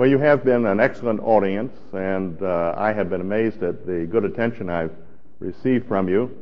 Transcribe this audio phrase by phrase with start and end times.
[0.00, 4.06] Well, you have been an excellent audience, and uh, I have been amazed at the
[4.06, 4.94] good attention I've
[5.40, 6.34] received from you.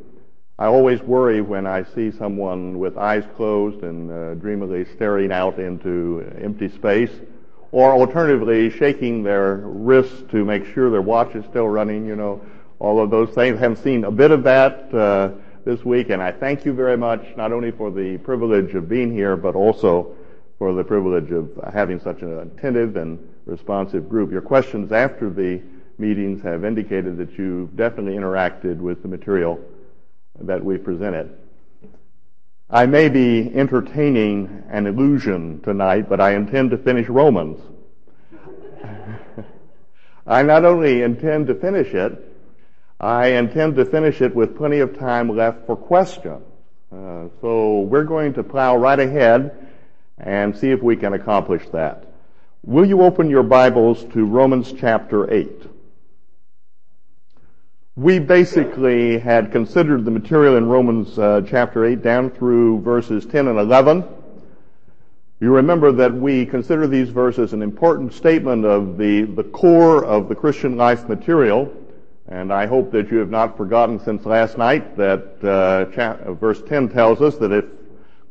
[0.61, 5.59] I always worry when I see someone with eyes closed and uh, dreamily staring out
[5.59, 7.11] into empty space,
[7.73, 12.41] or alternatively shaking their wrists to make sure their watch is still running, you know,
[12.79, 13.57] all of those things.
[13.57, 15.31] I haven't seen a bit of that uh,
[15.65, 19.13] this week, and I thank you very much, not only for the privilege of being
[19.13, 20.15] here, but also
[20.59, 23.19] for the privilege of having such an attentive and
[23.49, 24.31] responsive group.
[24.31, 25.63] Your questions after the
[25.99, 29.61] meetings have indicated that you've definitely interacted with the material
[30.41, 31.37] that we presented.
[32.71, 37.61] I may be entertaining an illusion tonight, but I intend to finish Romans.
[40.27, 42.25] I not only intend to finish it,
[43.01, 46.43] I intend to finish it with plenty of time left for questions.
[46.93, 49.69] Uh, so we're going to plow right ahead
[50.19, 52.08] and see if we can accomplish that.
[52.65, 55.49] Will you open your Bibles to Romans chapter 8?
[57.95, 63.47] We basically had considered the material in Romans uh, chapter 8 down through verses 10
[63.47, 64.05] and 11.
[65.39, 70.29] You remember that we consider these verses an important statement of the, the core of
[70.29, 71.73] the Christian life material.
[72.27, 76.61] And I hope that you have not forgotten since last night that uh, cha- verse
[76.63, 77.67] 10 tells us that if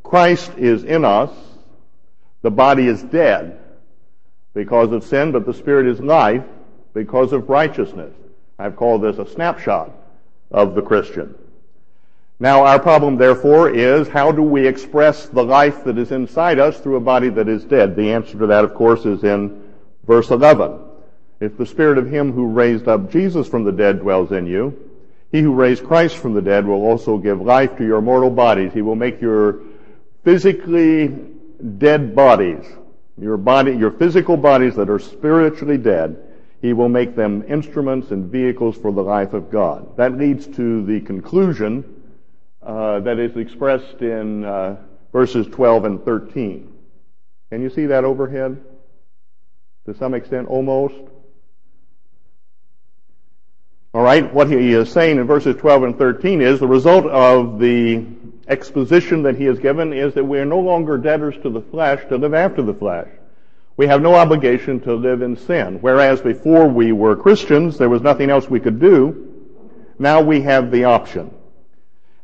[0.02, 1.30] Christ is in us,
[2.42, 3.58] the body is dead
[4.58, 6.42] because of sin, but the spirit is life
[6.92, 8.12] because of righteousness.
[8.58, 9.92] I've called this a snapshot
[10.50, 11.32] of the Christian.
[12.40, 16.80] Now our problem therefore is how do we express the life that is inside us
[16.80, 17.94] through a body that is dead?
[17.94, 19.62] The answer to that of course is in
[20.08, 20.80] verse 11.
[21.38, 24.76] If the spirit of him who raised up Jesus from the dead dwells in you,
[25.30, 28.72] he who raised Christ from the dead will also give life to your mortal bodies.
[28.72, 29.60] He will make your
[30.24, 31.14] physically
[31.78, 32.64] dead bodies,
[33.20, 36.16] your body, your physical bodies that are spiritually dead,
[36.60, 39.96] he will make them instruments and vehicles for the life of God.
[39.96, 42.02] That leads to the conclusion
[42.62, 44.76] uh, that is expressed in uh,
[45.12, 46.72] verses 12 and 13.
[47.50, 48.60] Can you see that overhead?
[49.86, 50.94] To some extent, almost.
[53.94, 57.58] All right, what he is saying in verses 12 and 13 is the result of
[57.58, 58.04] the
[58.48, 62.00] exposition that he has given is that we are no longer debtors to the flesh
[62.08, 63.08] to live after the flesh.
[63.76, 65.78] We have no obligation to live in sin.
[65.80, 69.34] Whereas before we were Christians, there was nothing else we could do.
[69.98, 71.32] Now we have the option.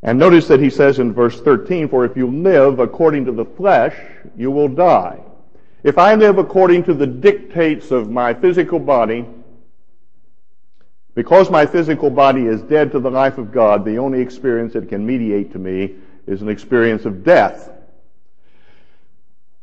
[0.03, 3.45] And notice that he says in verse 13, for if you live according to the
[3.45, 3.97] flesh,
[4.37, 5.21] you will die.
[5.83, 9.25] If I live according to the dictates of my physical body,
[11.15, 14.89] because my physical body is dead to the life of God, the only experience it
[14.89, 15.95] can mediate to me
[16.27, 17.71] is an experience of death.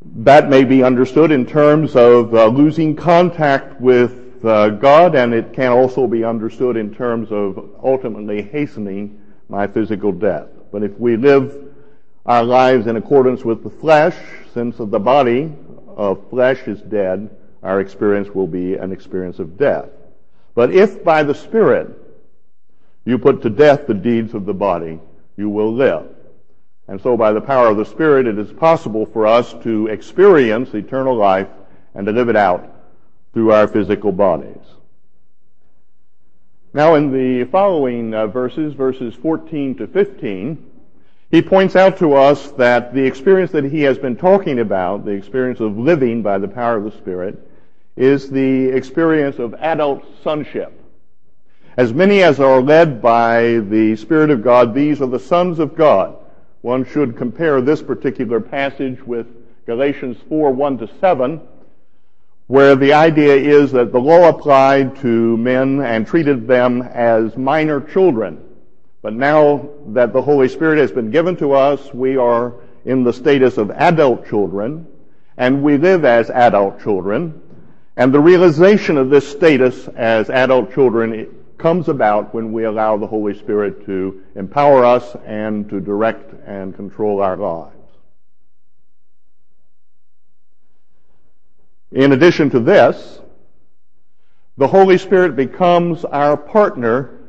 [0.03, 5.53] That may be understood in terms of uh, losing contact with uh, God, and it
[5.53, 10.47] can also be understood in terms of ultimately hastening my physical death.
[10.71, 11.73] But if we live
[12.25, 14.15] our lives in accordance with the flesh,
[14.53, 15.53] since the body
[15.87, 17.29] of flesh is dead,
[17.61, 19.89] our experience will be an experience of death.
[20.55, 21.89] But if by the Spirit
[23.05, 24.99] you put to death the deeds of the body,
[25.37, 26.07] you will live.
[26.91, 30.73] And so by the power of the Spirit, it is possible for us to experience
[30.73, 31.47] eternal life
[31.95, 32.69] and to live it out
[33.33, 34.59] through our physical bodies.
[36.73, 40.69] Now in the following uh, verses, verses 14 to 15,
[41.31, 45.11] he points out to us that the experience that he has been talking about, the
[45.11, 47.39] experience of living by the power of the Spirit,
[47.95, 50.77] is the experience of adult sonship.
[51.77, 55.73] As many as are led by the Spirit of God, these are the sons of
[55.73, 56.17] God.
[56.61, 59.25] One should compare this particular passage with
[59.65, 61.41] Galatians 4, 1 to 7,
[62.47, 67.81] where the idea is that the law applied to men and treated them as minor
[67.81, 68.43] children.
[69.01, 72.53] But now that the Holy Spirit has been given to us, we are
[72.85, 74.85] in the status of adult children,
[75.37, 77.41] and we live as adult children.
[77.97, 81.27] And the realization of this status as adult children
[81.61, 86.75] comes about when we allow the Holy Spirit to empower us and to direct and
[86.75, 87.75] control our lives.
[91.91, 93.19] In addition to this,
[94.57, 97.19] the Holy Spirit becomes our partner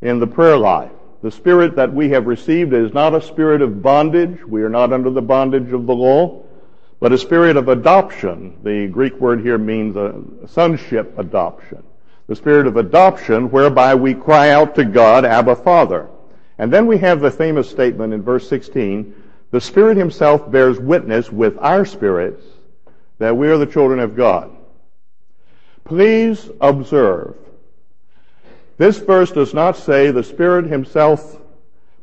[0.00, 0.92] in the prayer life.
[1.22, 4.42] The spirit that we have received is not a spirit of bondage.
[4.44, 6.42] We are not under the bondage of the law,
[7.00, 8.58] but a spirit of adoption.
[8.62, 11.82] The Greek word here means a sonship adoption
[12.28, 16.08] the spirit of adoption whereby we cry out to God, Abba Father.
[16.58, 19.14] And then we have the famous statement in verse 16,
[19.50, 22.44] the Spirit Himself bears witness with our spirits
[23.18, 24.54] that we are the children of God.
[25.84, 27.34] Please observe.
[28.76, 31.40] This verse does not say the Spirit Himself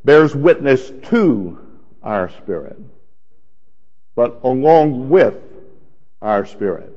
[0.04, 1.60] bears witness to
[2.04, 2.78] our spirit,
[4.16, 5.36] but along with
[6.21, 6.94] our spirit.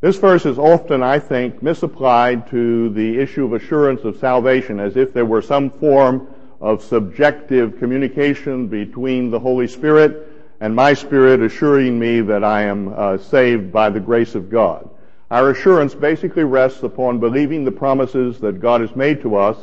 [0.00, 4.96] This verse is often, I think, misapplied to the issue of assurance of salvation as
[4.96, 6.28] if there were some form
[6.60, 12.94] of subjective communication between the Holy Spirit and my spirit assuring me that I am
[12.96, 14.88] uh, saved by the grace of God.
[15.32, 19.56] Our assurance basically rests upon believing the promises that God has made to us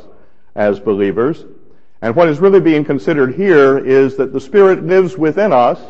[0.54, 1.46] as believers.
[2.02, 5.80] And what is really being considered here is that the Spirit lives within us.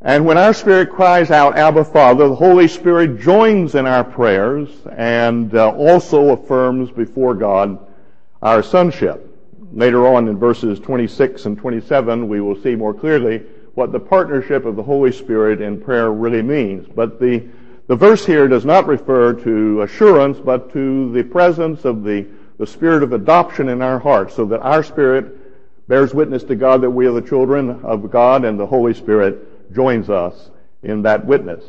[0.00, 4.68] And when our spirit cries out, Abba Father, the Holy Spirit joins in our prayers
[4.96, 7.78] and uh, also affirms before God
[8.40, 9.24] our sonship.
[9.72, 13.38] Later on in verses 26 and 27, we will see more clearly
[13.74, 16.86] what the partnership of the Holy Spirit in prayer really means.
[16.86, 17.48] But the
[17.88, 22.26] the verse here does not refer to assurance, but to the presence of the,
[22.58, 26.82] the spirit of adoption in our hearts, so that our spirit bears witness to God
[26.82, 30.50] that we are the children of God, and the Holy Spirit joins us
[30.82, 31.64] in that witness.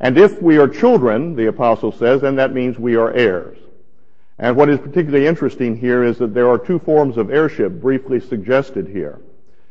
[0.00, 3.58] And if we are children, the apostle says, then that means we are heirs.
[4.38, 8.20] And what is particularly interesting here is that there are two forms of heirship briefly
[8.20, 9.20] suggested here.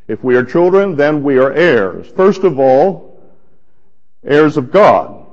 [0.08, 2.08] If we are children, then we are heirs.
[2.08, 3.22] First of all,
[4.24, 5.26] heirs of God.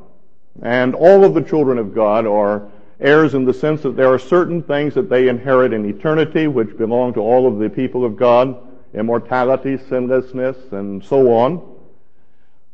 [0.61, 2.71] And all of the children of God are
[3.01, 6.77] heirs in the sense that there are certain things that they inherit in eternity which
[6.77, 8.57] belong to all of the people of God,
[8.95, 11.73] immortality, sinlessness, and so on.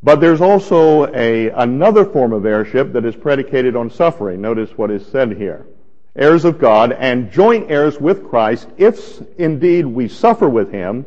[0.03, 4.41] But there's also a, another form of heirship that is predicated on suffering.
[4.41, 5.67] Notice what is said here.
[6.15, 11.06] Heirs of God and joint heirs with Christ, if indeed we suffer with him,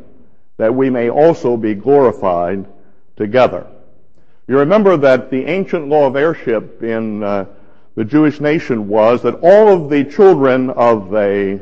[0.58, 2.66] that we may also be glorified
[3.16, 3.66] together.
[4.46, 7.46] You remember that the ancient law of heirship in uh,
[7.94, 11.60] the Jewish nation was that all of the children of a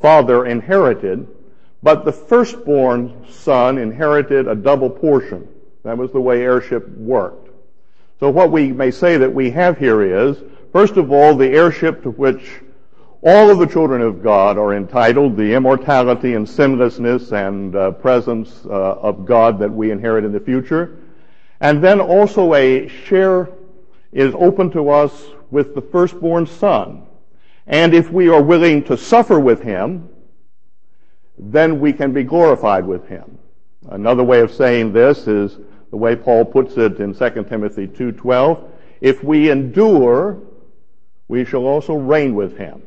[0.00, 1.26] father inherited,
[1.82, 5.48] but the firstborn son inherited a double portion.
[5.82, 7.50] That was the way heirship worked.
[8.20, 10.36] So what we may say that we have here is,
[10.72, 12.60] first of all, the heirship to which
[13.22, 18.64] all of the children of God are entitled, the immortality and sinlessness and uh, presence
[18.66, 20.98] uh, of God that we inherit in the future.
[21.60, 23.48] And then also a share
[24.12, 27.06] is open to us with the firstborn son.
[27.66, 30.08] And if we are willing to suffer with him,
[31.38, 33.38] then we can be glorified with him.
[33.88, 35.58] Another way of saying this is
[35.92, 38.64] the way Paul puts it in 2 Timothy 2:12,
[39.02, 40.38] if we endure,
[41.28, 42.82] we shall also reign with him.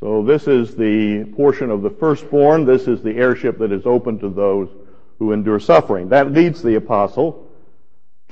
[0.00, 4.18] So this is the portion of the firstborn, this is the heirship that is open
[4.18, 4.68] to those
[5.18, 6.10] who endure suffering.
[6.10, 7.48] That leads the apostle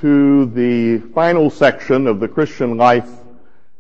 [0.01, 3.09] to the final section of the Christian life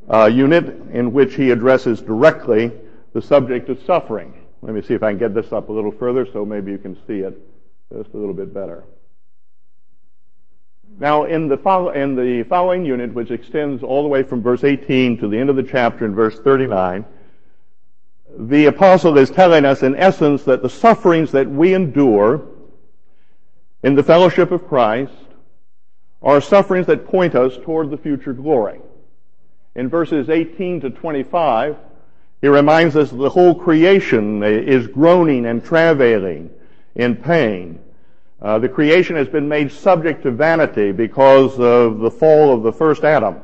[0.08, 2.72] uh, unit in which he addresses directly
[3.12, 4.32] the subject of suffering.
[4.62, 6.78] Let me see if I can get this up a little further so maybe you
[6.78, 7.38] can see it
[7.92, 8.84] just a little bit better.
[10.98, 14.62] Now, in the, follow, in the following unit, which extends all the way from verse
[14.62, 17.04] 18 to the end of the chapter in verse 39,
[18.38, 22.46] the apostle is telling us in essence that the sufferings that we endure
[23.82, 25.12] in the fellowship of Christ
[26.22, 28.80] are sufferings that point us toward the future glory.
[29.74, 31.76] In verses 18 to 25,
[32.40, 36.50] he reminds us that the whole creation is groaning and travailing
[36.94, 37.80] in pain.
[38.44, 42.72] Uh, the creation has been made subject to vanity because of the fall of the
[42.72, 43.36] first Adam.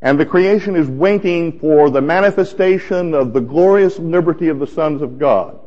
[0.00, 5.02] And the creation is waiting for the manifestation of the glorious liberty of the sons
[5.02, 5.60] of God.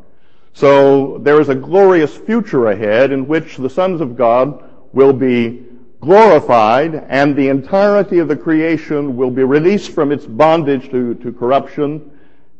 [0.53, 4.63] So there is a glorious future ahead in which the sons of God
[4.93, 5.63] will be
[6.01, 11.31] glorified and the entirety of the creation will be released from its bondage to, to
[11.33, 12.09] corruption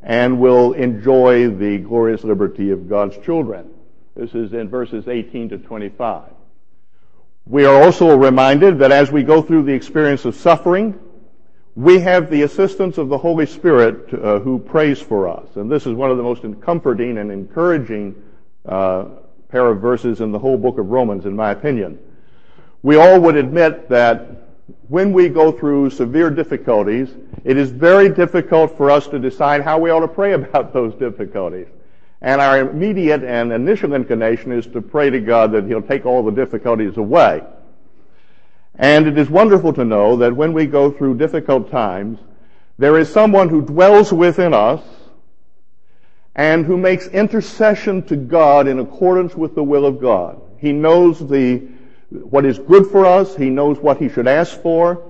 [0.04, 3.72] and will enjoy the glorious liberty of God's children.
[4.20, 6.24] This is in verses 18 to 25.
[7.46, 11.00] We are also reminded that as we go through the experience of suffering,
[11.76, 15.48] we have the assistance of the Holy Spirit uh, who prays for us.
[15.56, 18.22] And this is one of the most comforting and encouraging
[18.66, 19.06] uh,
[19.48, 21.98] pair of verses in the whole book of Romans, in my opinion
[22.82, 24.28] we all would admit that
[24.88, 27.10] when we go through severe difficulties,
[27.44, 30.94] it is very difficult for us to decide how we ought to pray about those
[30.96, 31.68] difficulties.
[32.22, 36.24] And our immediate and initial inclination is to pray to God that He'll take all
[36.24, 37.44] the difficulties away.
[38.76, 42.20] And it is wonderful to know that when we go through difficult times,
[42.78, 44.82] there is someone who dwells within us
[46.36, 50.42] and who makes intercession to God in accordance with the will of God.
[50.58, 51.68] He knows the
[52.10, 53.36] what is good for us.
[53.36, 55.04] He knows what he should ask for.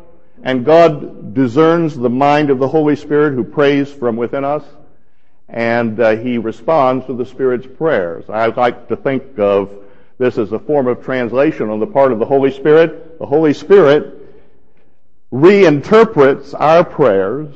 [0.43, 4.63] And God discerns the mind of the Holy Spirit who prays from within us,
[5.49, 8.25] and uh, he responds to the Spirit's prayers.
[8.29, 9.71] I like to think of
[10.19, 13.17] this as a form of translation on the part of the Holy Spirit.
[13.19, 14.15] The Holy Spirit
[15.31, 17.55] reinterprets our prayers,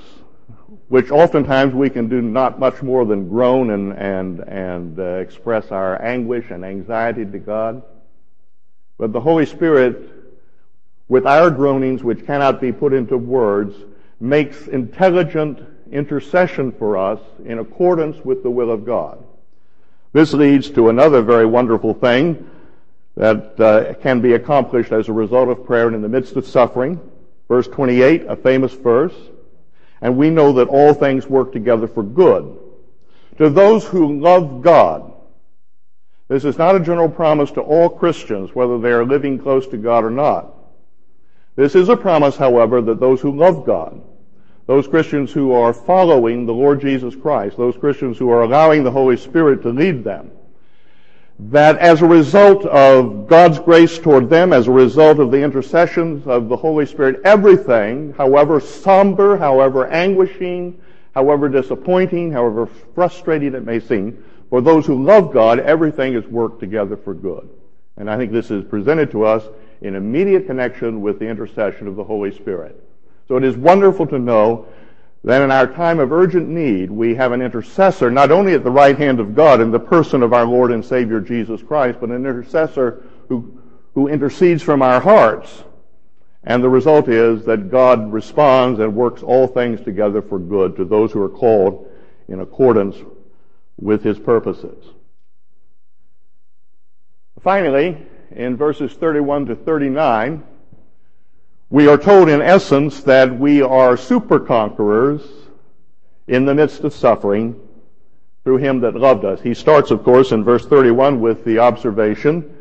[0.88, 5.72] which oftentimes we can do not much more than groan and, and, and uh, express
[5.72, 7.84] our anguish and anxiety to God.
[8.98, 10.10] But the Holy Spirit,
[11.08, 13.76] with our groanings which cannot be put into words,
[14.20, 15.60] makes intelligent
[15.94, 19.24] intercession for us in accordance with the will of God.
[20.12, 22.50] This leads to another very wonderful thing
[23.16, 26.48] that uh, can be accomplished as a result of prayer and in the midst of
[26.48, 27.00] suffering.
[27.48, 29.14] Verse 28, a famous verse.
[30.02, 32.60] And we know that all things work together for good.
[33.38, 35.12] To those who love God.
[36.28, 39.78] This is not a general promise to all Christians, whether they are living close to
[39.78, 40.54] God or not.
[41.56, 44.02] This is a promise, however, that those who love God,
[44.66, 48.92] those Christians who are following the Lord Jesus Christ, those Christians who are allowing the
[48.92, 50.32] Holy Spirit to lead them,
[51.40, 56.26] that as a result of God's grace toward them, as a result of the intercessions
[56.28, 60.80] of the Holy Spirit, everything, however somber, however anguishing,
[61.14, 66.60] however disappointing, however frustrating it may seem, for those who love God, everything is worked
[66.60, 67.50] together for good.
[67.98, 69.44] And I think this is presented to us
[69.82, 72.80] in immediate connection with the intercession of the Holy Spirit.
[73.28, 74.68] So it is wonderful to know
[75.24, 78.72] that in our time of urgent need, we have an intercessor, not only at the
[78.72, 82.10] right hand of God in the person of our Lord and Savior Jesus Christ, but
[82.10, 83.58] an intercessor who,
[83.96, 85.64] who intercedes from our hearts.
[86.44, 90.84] And the result is that God responds and works all things together for good to
[90.84, 91.90] those who are called
[92.28, 92.98] in accordance
[93.80, 94.84] with his purposes.
[97.42, 97.98] Finally,
[98.32, 100.44] in verses 31 to 39,
[101.74, 105.24] we are told in essence that we are super conquerors
[106.28, 107.60] in the midst of suffering
[108.44, 109.42] through him that loved us.
[109.42, 112.56] He starts, of course, in verse 31 with the observation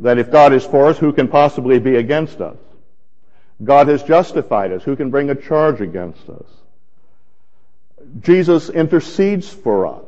[0.00, 2.56] that if God is for us, who can possibly be against us?
[3.62, 4.82] God has justified us.
[4.82, 6.48] Who can bring a charge against us?
[8.18, 10.04] Jesus intercedes for us.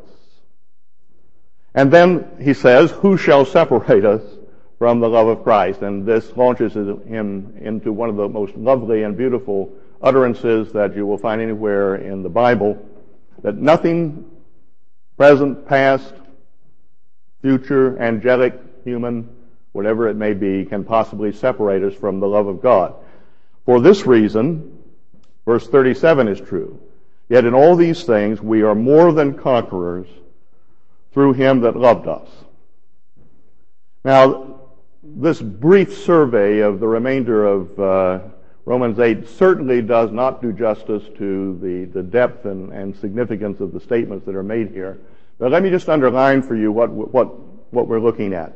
[1.73, 4.23] And then he says, who shall separate us
[4.79, 5.83] from the love of Christ.
[5.83, 11.07] And this launches him into one of the most lovely and beautiful utterances that you
[11.07, 12.79] will find anywhere in the Bible,
[13.43, 14.25] that nothing
[15.17, 16.13] present, past,
[17.41, 18.55] future, angelic,
[18.85, 19.29] human,
[19.73, 22.95] whatever it may be, can possibly separate us from the love of God.
[23.65, 24.79] For this reason,
[25.45, 26.81] verse 37 is true.
[27.29, 30.07] Yet in all these things we are more than conquerors
[31.13, 32.29] through him that loved us.
[34.05, 34.61] Now,
[35.15, 38.21] this brief survey of the remainder of uh,
[38.65, 43.73] Romans 8 certainly does not do justice to the, the depth and, and significance of
[43.73, 44.99] the statements that are made here.
[45.39, 47.27] But let me just underline for you what, what,
[47.73, 48.53] what we're looking at.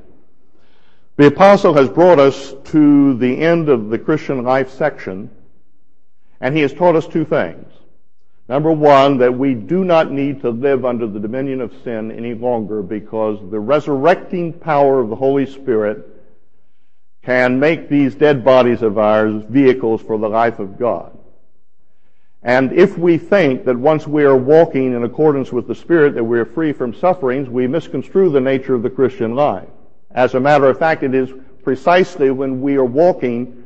[1.16, 5.30] The apostle has brought us to the end of the Christian life section,
[6.40, 7.66] and he has taught us two things.
[8.48, 12.34] Number one, that we do not need to live under the dominion of sin any
[12.34, 16.09] longer because the resurrecting power of the Holy Spirit
[17.22, 21.16] can make these dead bodies of ours vehicles for the life of God.
[22.42, 26.24] And if we think that once we are walking in accordance with the Spirit that
[26.24, 29.68] we are free from sufferings, we misconstrue the nature of the Christian life.
[30.10, 31.30] As a matter of fact, it is
[31.62, 33.62] precisely when we are walking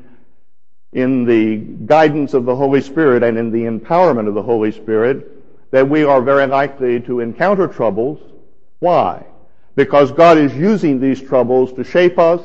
[0.92, 1.56] in the
[1.86, 5.30] guidance of the Holy Spirit and in the empowerment of the Holy Spirit
[5.70, 8.20] that we are very likely to encounter troubles.
[8.80, 9.24] Why?
[9.76, 12.40] Because God is using these troubles to shape us,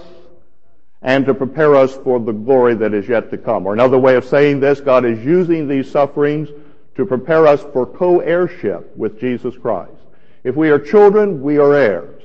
[1.01, 3.65] and to prepare us for the glory that is yet to come.
[3.65, 6.49] Or another way of saying this, God is using these sufferings
[6.95, 9.93] to prepare us for co-heirship with Jesus Christ.
[10.43, 12.23] If we are children, we are heirs.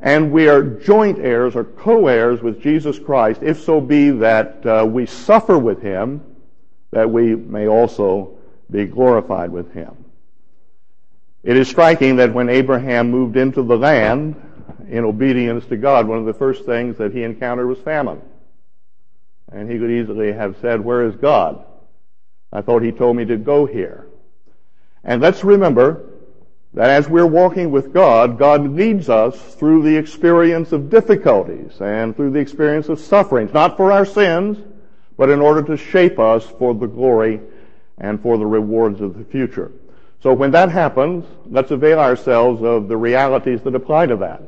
[0.00, 4.86] And we are joint heirs or co-heirs with Jesus Christ, if so be that uh,
[4.86, 6.24] we suffer with Him,
[6.92, 8.36] that we may also
[8.70, 10.04] be glorified with Him.
[11.42, 14.36] It is striking that when Abraham moved into the land,
[14.88, 18.22] in obedience to God, one of the first things that he encountered was famine.
[19.50, 21.64] And he could easily have said, where is God?
[22.52, 24.06] I thought he told me to go here.
[25.04, 26.04] And let's remember
[26.74, 32.14] that as we're walking with God, God leads us through the experience of difficulties and
[32.14, 34.58] through the experience of sufferings, not for our sins,
[35.16, 37.40] but in order to shape us for the glory
[37.98, 39.72] and for the rewards of the future.
[40.22, 44.42] So when that happens, let's avail ourselves of the realities that apply to that.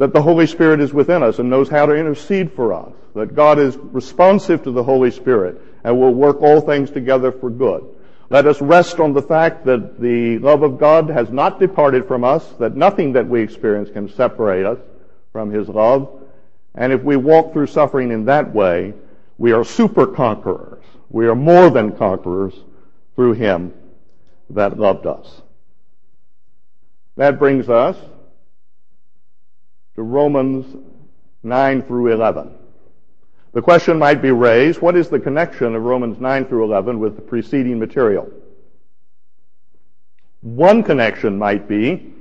[0.00, 3.34] That the Holy Spirit is within us and knows how to intercede for us, that
[3.34, 7.84] God is responsive to the Holy Spirit and will work all things together for good.
[8.30, 12.24] Let us rest on the fact that the love of God has not departed from
[12.24, 14.78] us, that nothing that we experience can separate us
[15.34, 16.08] from His love.
[16.74, 18.94] And if we walk through suffering in that way,
[19.36, 20.82] we are super conquerors.
[21.10, 22.54] We are more than conquerors
[23.16, 23.74] through Him
[24.48, 25.42] that loved us.
[27.18, 27.98] That brings us
[30.10, 30.76] Romans
[31.42, 32.54] 9 through 11.
[33.52, 37.16] The question might be raised, what is the connection of Romans 9 through 11 with
[37.16, 38.30] the preceding material?
[40.42, 42.14] One connection might be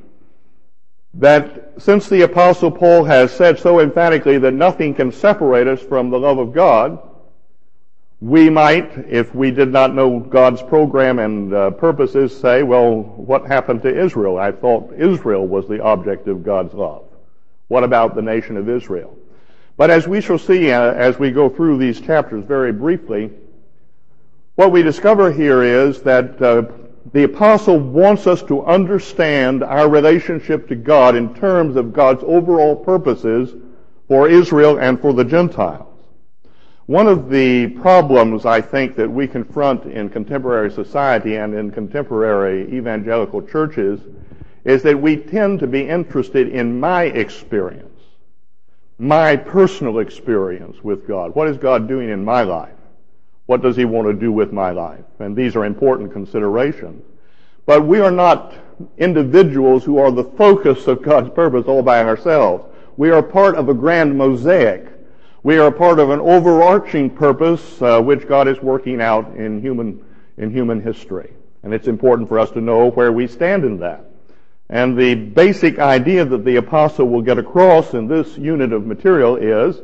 [1.16, 6.10] that since the apostle Paul has said so emphatically that nothing can separate us from
[6.10, 7.00] the love of God,
[8.22, 13.46] we might, if we did not know God's program and uh, purposes, say, well, what
[13.48, 14.38] happened to Israel?
[14.38, 17.09] I thought Israel was the object of God's love.
[17.70, 19.18] What about the nation of Israel?
[19.78, 23.32] But as we shall see uh, as we go through these chapters very briefly,
[24.56, 26.64] what we discover here is that uh,
[27.14, 32.76] the apostle wants us to understand our relationship to God in terms of God's overall
[32.76, 33.56] purposes
[34.08, 35.86] for Israel and for the Gentiles.
[36.88, 42.64] One of the problems I think that we confront in contemporary society and in contemporary
[42.76, 44.02] evangelical churches
[44.64, 47.90] is that we tend to be interested in my experience
[49.00, 51.34] my personal experience with God.
[51.34, 52.76] What is God doing in my life?
[53.46, 55.06] What does He want to do with my life?
[55.20, 57.04] And these are important considerations.
[57.66, 58.54] But we are not
[58.98, 62.66] individuals who are the focus of God's purpose all by ourselves.
[62.98, 64.86] We are part of a grand mosaic.
[65.44, 70.04] We are part of an overarching purpose uh, which God is working out in human
[70.38, 71.34] in human history.
[71.64, 74.09] And it's important for us to know where we stand in that.
[74.70, 79.36] And the basic idea that the apostle will get across in this unit of material
[79.36, 79.82] is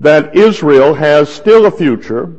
[0.00, 2.34] that Israel has still a future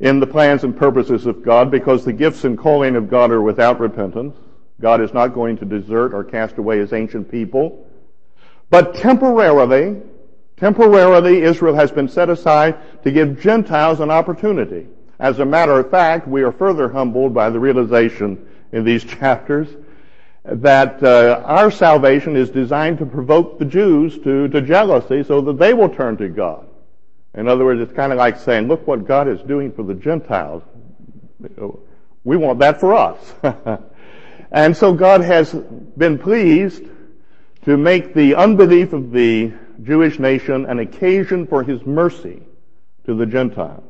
[0.00, 3.40] in the plans and purposes of God because the gifts and calling of God are
[3.40, 4.36] without repentance.
[4.80, 7.88] God is not going to desert or cast away his ancient people.
[8.68, 10.02] But temporarily,
[10.58, 14.88] temporarily Israel has been set aside to give Gentiles an opportunity.
[15.18, 19.68] As a matter of fact, we are further humbled by the realization in these chapters
[20.44, 25.58] that uh, our salvation is designed to provoke the Jews to, to jealousy so that
[25.58, 26.66] they will turn to God.
[27.34, 29.94] In other words, it's kind of like saying, look what God is doing for the
[29.94, 30.62] Gentiles.
[32.24, 33.18] We want that for us.
[34.52, 36.84] and so God has been pleased
[37.64, 39.52] to make the unbelief of the
[39.82, 42.42] Jewish nation an occasion for his mercy
[43.06, 43.84] to the Gentiles.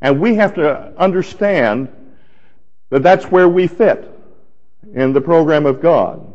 [0.00, 1.88] And we have to understand
[2.90, 4.19] that that's where we fit
[4.94, 6.32] in the program of God.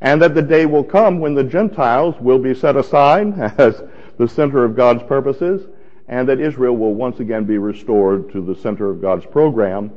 [0.00, 3.82] And that the day will come when the Gentiles will be set aside as
[4.18, 5.68] the center of God's purposes,
[6.08, 9.92] and that Israel will once again be restored to the center of God's program,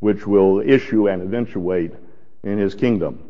[0.00, 1.92] which will issue and eventuate
[2.42, 3.22] in His kingdom.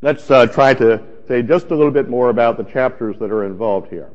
[0.00, 3.44] Let's uh, try to say just a little bit more about the chapters that are
[3.44, 4.10] involved here.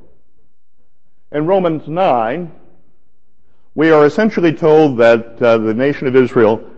[1.31, 2.51] In Romans 9,
[3.73, 6.69] we are essentially told that uh, the nation of Israel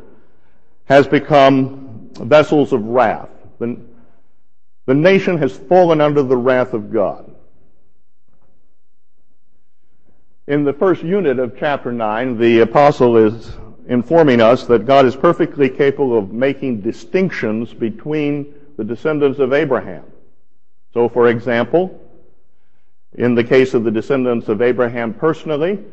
[0.89, 3.29] has become vessels of wrath.
[3.59, 3.79] The,
[4.87, 7.33] the nation has fallen under the wrath of God.
[10.47, 13.51] In the first unit of chapter 9, the apostle is
[13.87, 20.03] informing us that God is perfectly capable of making distinctions between the descendants of Abraham.
[20.95, 22.01] So, for example,
[23.13, 25.83] in the case of the descendants of Abraham personally,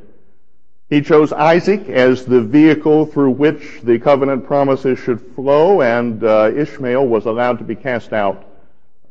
[0.88, 6.52] he chose Isaac as the vehicle through which the covenant promises should flow, and uh,
[6.54, 8.44] Ishmael was allowed to be cast out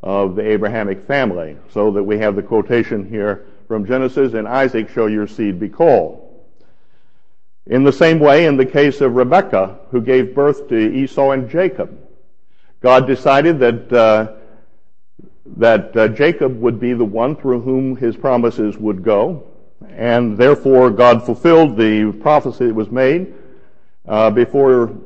[0.02, 1.56] of the Abrahamic family.
[1.70, 5.68] So that we have the quotation here from Genesis, and Isaac shall your seed be
[5.68, 6.22] called.
[7.66, 11.50] In the same way, in the case of Rebekah, who gave birth to Esau and
[11.50, 11.98] Jacob,
[12.80, 14.32] God decided that uh,
[15.56, 19.44] that uh, Jacob would be the one through whom his promises would go
[19.94, 23.34] and therefore God fulfilled the prophecy that was made
[24.06, 24.96] uh, before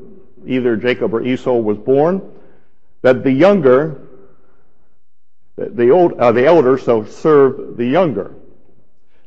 [0.47, 2.33] either Jacob or Esau was born,
[3.03, 4.01] that the younger,
[5.57, 8.35] the old, uh, the elder shall serve the younger.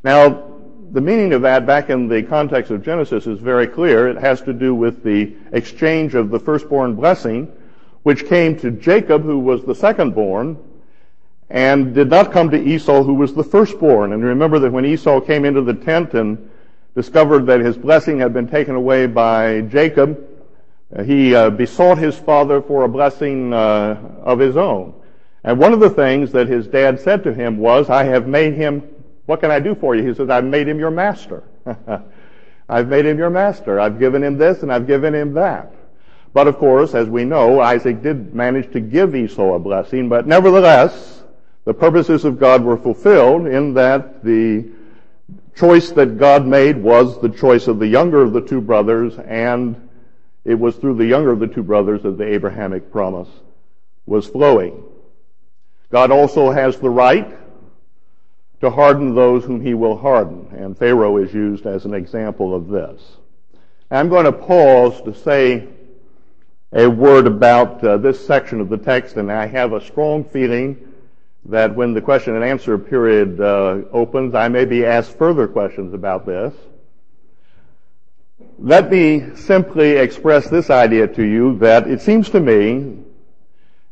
[0.04, 0.52] Now,
[0.92, 4.08] the meaning of that back in the context of Genesis is very clear.
[4.08, 7.52] It has to do with the exchange of the firstborn blessing,
[8.04, 10.58] which came to Jacob, who was the secondborn,
[11.54, 14.14] and did not come to Esau, who was the firstborn.
[14.14, 16.50] And remember that when Esau came into the tent and
[16.96, 20.28] discovered that his blessing had been taken away by Jacob,
[20.96, 24.96] uh, he uh, besought his father for a blessing uh, of his own.
[25.44, 28.56] And one of the things that his dad said to him was, I have made
[28.56, 28.82] him,
[29.28, 30.08] what can I do for you?
[30.08, 31.44] He said, I've made him your master.
[32.70, 33.80] I've made him your master.
[33.80, 35.72] I've given him this and I've given him that.
[36.34, 40.26] But of course, as we know, Isaac did manage to give Esau a blessing, but
[40.26, 41.23] nevertheless,
[41.66, 44.70] the purposes of God were fulfilled in that the
[45.56, 49.90] choice that God made was the choice of the younger of the two brothers, and
[50.44, 53.30] it was through the younger of the two brothers that the Abrahamic promise
[54.06, 54.84] was flowing.
[55.90, 57.38] God also has the right
[58.60, 62.68] to harden those whom he will harden, and Pharaoh is used as an example of
[62.68, 63.02] this.
[63.92, 65.68] I'm going to pause to say
[66.72, 70.93] a word about uh, this section of the text, and I have a strong feeling
[71.46, 75.94] that when the question and answer period uh, opens, I may be asked further questions
[75.94, 76.54] about this.
[78.60, 83.00] Let me simply express this idea to you that it seems to me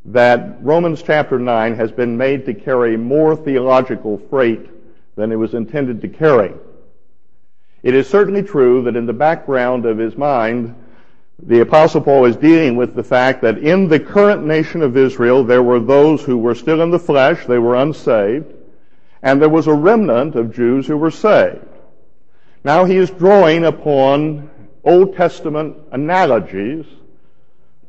[0.06, 4.70] that Romans chapter 9 has been made to carry more theological freight
[5.16, 6.54] than it was intended to carry.
[7.84, 10.76] It is certainly true that in the background of his mind,
[11.44, 15.44] the apostle Paul is dealing with the fact that in the current nation of Israel,
[15.44, 18.54] there were those who were still in the flesh, they were unsaved,
[19.24, 21.66] and there was a remnant of Jews who were saved.
[22.64, 24.50] Now he is drawing upon
[24.84, 26.86] Old Testament analogies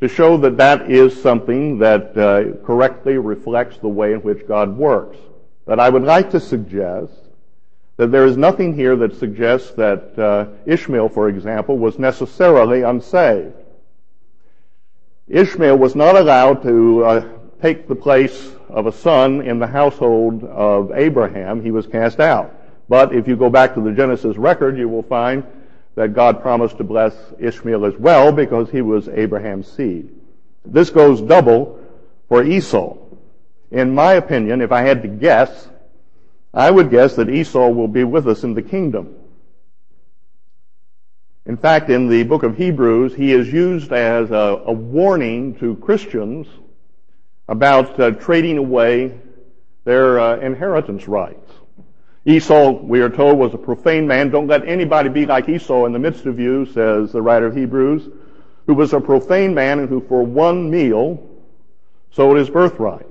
[0.01, 4.77] to show that that is something that uh, correctly reflects the way in which God
[4.77, 5.17] works.
[5.65, 7.13] But I would like to suggest
[8.03, 13.55] that there is nothing here that suggests that uh, Ishmael, for example, was necessarily unsaved.
[15.29, 17.29] Ishmael was not allowed to uh,
[17.61, 21.63] take the place of a son in the household of Abraham.
[21.63, 22.53] He was cast out.
[22.89, 25.45] But if you go back to the Genesis record, you will find
[25.95, 30.11] that God promised to bless Ishmael as well because he was Abraham's seed.
[30.65, 31.79] This goes double
[32.29, 32.97] for Esau.
[33.71, 35.69] In my opinion, if I had to guess,
[36.55, 39.15] I would guess that Esau will be with us in the kingdom.
[41.47, 45.77] In fact, in the book of Hebrews, he is used as a, a warning to
[45.77, 46.47] Christians
[47.49, 49.19] about uh, trading away
[49.85, 51.51] their uh, inheritance rights.
[52.25, 54.31] Esau, we are told, was a profane man.
[54.31, 57.57] Don't let anybody be like Esau in the midst of you, says the writer of
[57.57, 58.09] Hebrews,
[58.67, 61.29] who was a profane man and who for one meal
[62.13, 63.07] sold his birthright.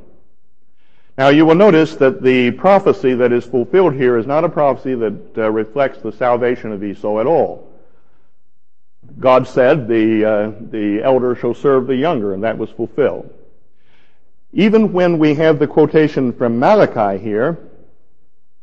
[1.17, 4.95] Now you will notice that the prophecy that is fulfilled here is not a prophecy
[4.95, 7.67] that uh, reflects the salvation of Esau at all.
[9.19, 13.33] God said the, uh, the elder shall serve the younger, and that was fulfilled.
[14.53, 17.57] Even when we have the quotation from Malachi here,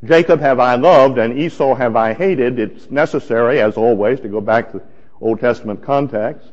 [0.05, 2.59] Jacob have I loved and Esau have I hated.
[2.59, 4.83] It's necessary, as always, to go back to
[5.21, 6.49] Old Testament context.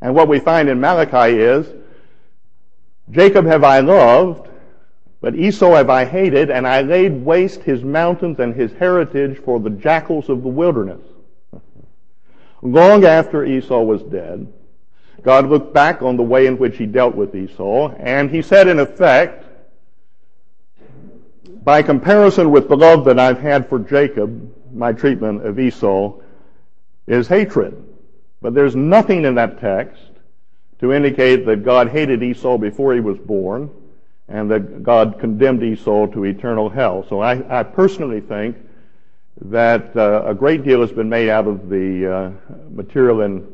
[0.00, 1.66] And what we find in Malachi is,
[3.10, 4.48] Jacob have I loved,
[5.22, 9.60] but Esau have I hated, and I laid waste his mountains and his heritage for
[9.60, 11.00] the jackals of the wilderness.
[12.60, 14.52] Long after Esau was dead,
[15.22, 18.66] God looked back on the way in which he dealt with Esau, and he said
[18.66, 19.46] in effect,
[21.62, 26.14] by comparison with the love that I've had for Jacob, my treatment of Esau
[27.06, 27.80] is hatred.
[28.40, 30.02] But there's nothing in that text
[30.80, 33.70] to indicate that God hated Esau before he was born
[34.32, 37.04] and that God condemned Esau to eternal hell.
[37.08, 38.56] So I, I personally think
[39.42, 42.30] that uh, a great deal has been made out of the uh,
[42.70, 43.46] material in,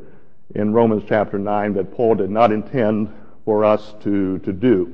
[0.55, 3.13] in Romans chapter 9 that Paul did not intend
[3.43, 4.93] for us to, to do.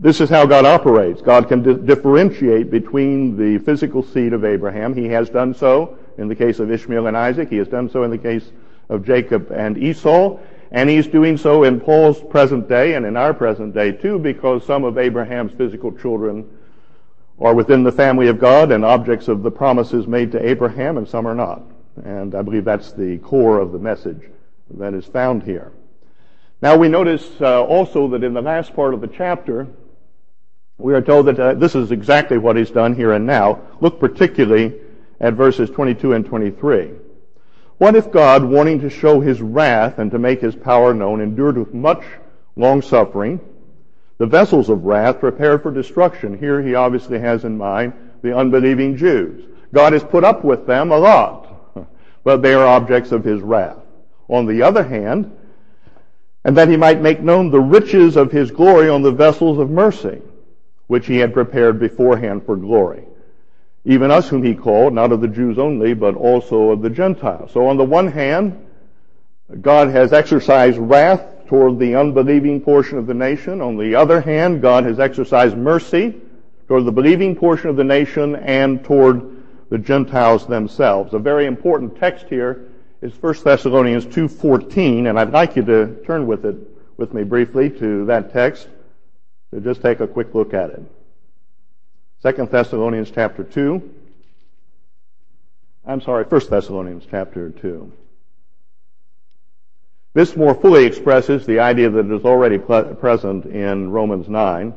[0.00, 1.22] This is how God operates.
[1.22, 4.94] God can di- differentiate between the physical seed of Abraham.
[4.94, 7.48] He has done so in the case of Ishmael and Isaac.
[7.48, 8.52] He has done so in the case
[8.90, 10.38] of Jacob and Esau.
[10.72, 14.64] And he's doing so in Paul's present day and in our present day too, because
[14.64, 16.48] some of Abraham's physical children
[17.38, 21.06] are within the family of God and objects of the promises made to Abraham, and
[21.06, 21.62] some are not.
[22.04, 24.30] And I believe that's the core of the message
[24.70, 25.72] that is found here.
[26.62, 29.68] Now we notice uh, also that in the last part of the chapter,
[30.78, 33.60] we are told that uh, this is exactly what he's done here and now.
[33.80, 34.80] Look particularly
[35.20, 36.92] at verses 22 and 23.
[37.82, 41.58] What if God, wanting to show his wrath and to make his power known, endured
[41.58, 42.04] with much
[42.54, 43.40] long suffering
[44.18, 46.38] the vessels of wrath prepared for destruction?
[46.38, 47.92] Here he obviously has in mind
[48.22, 49.42] the unbelieving Jews.
[49.74, 51.74] God has put up with them a lot,
[52.22, 53.78] but they are objects of his wrath.
[54.28, 55.36] On the other hand,
[56.44, 59.70] and that he might make known the riches of his glory on the vessels of
[59.70, 60.22] mercy
[60.86, 63.08] which he had prepared beforehand for glory.
[63.84, 67.50] Even us whom he called, not of the Jews only, but also of the Gentiles.
[67.52, 68.64] So on the one hand,
[69.60, 73.60] God has exercised wrath toward the unbelieving portion of the nation.
[73.60, 76.20] On the other hand, God has exercised mercy
[76.68, 81.12] toward the believing portion of the nation and toward the Gentiles themselves.
[81.12, 82.68] A very important text here
[83.02, 86.56] is 1 Thessalonians 2.14, and I'd like you to turn with it
[86.96, 88.68] with me briefly to that text
[89.52, 90.82] to just take a quick look at it.
[92.22, 93.90] 2 Thessalonians chapter 2.
[95.84, 97.92] I'm sorry, 1 Thessalonians chapter 2.
[100.14, 104.72] This more fully expresses the idea that is already present in Romans 9.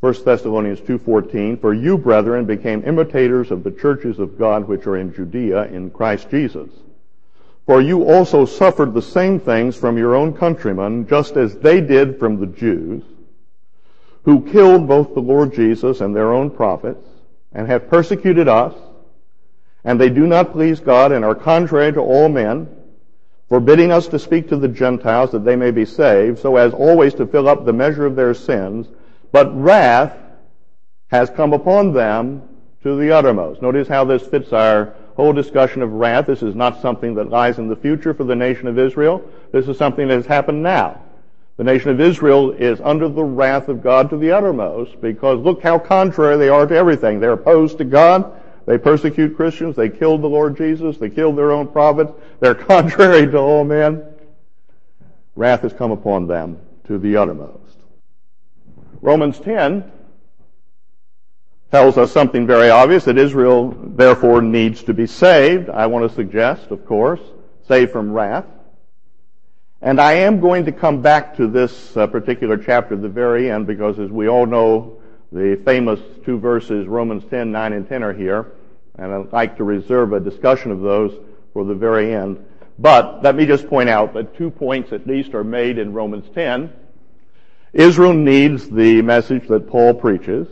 [0.00, 4.98] 1 Thessalonians 2.14, For you, brethren, became imitators of the churches of God which are
[4.98, 6.68] in Judea in Christ Jesus.
[7.64, 12.18] For you also suffered the same things from your own countrymen, just as they did
[12.18, 13.02] from the Jews,
[14.24, 17.06] who killed both the Lord Jesus and their own prophets,
[17.52, 18.74] and have persecuted us,
[19.84, 22.68] and they do not please God and are contrary to all men,
[23.48, 27.14] forbidding us to speak to the Gentiles that they may be saved, so as always
[27.14, 28.86] to fill up the measure of their sins,
[29.32, 30.16] but wrath
[31.08, 32.42] has come upon them
[32.82, 33.60] to the uttermost.
[33.60, 36.26] Notice how this fits our whole discussion of wrath.
[36.26, 39.22] This is not something that lies in the future for the nation of Israel.
[39.52, 41.02] This is something that has happened now.
[41.56, 45.62] The nation of Israel is under the wrath of God to the uttermost because look
[45.62, 47.20] how contrary they are to everything.
[47.20, 48.40] They're opposed to God.
[48.66, 49.76] They persecute Christians.
[49.76, 50.96] They killed the Lord Jesus.
[50.96, 52.12] They killed their own prophets.
[52.40, 54.04] They're contrary to all men.
[55.36, 57.76] Wrath has come upon them to the uttermost.
[59.00, 59.90] Romans 10
[61.70, 65.68] tells us something very obvious that Israel therefore needs to be saved.
[65.70, 67.20] I want to suggest, of course,
[67.66, 68.44] saved from wrath.
[69.84, 73.50] And I am going to come back to this uh, particular chapter at the very
[73.50, 78.04] end because as we all know, the famous two verses, Romans 10, 9 and 10
[78.04, 78.52] are here.
[78.96, 81.12] And I'd like to reserve a discussion of those
[81.52, 82.44] for the very end.
[82.78, 86.30] But let me just point out that two points at least are made in Romans
[86.32, 86.72] 10
[87.72, 90.46] Israel needs the message that Paul preaches,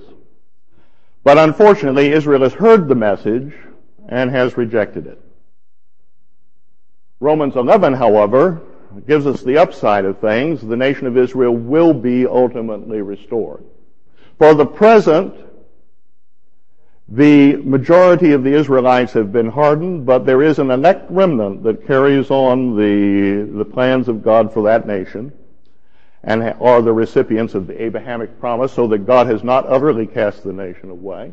[1.23, 3.53] but unfortunately Israel has heard the message
[4.09, 5.21] and has rejected it.
[7.21, 8.63] Romans 11, however,
[9.07, 10.61] gives us the upside of things.
[10.61, 13.65] The nation of Israel will be ultimately restored.
[14.39, 15.35] For the present,
[17.09, 21.87] the majority of the Israelites have been hardened, but there is an elect remnant that
[21.87, 25.33] carries on the, the plans of God for that nation
[26.23, 30.45] and are the recipients of the Abrahamic promise, so that God has not utterly cast
[30.45, 31.33] the nation away.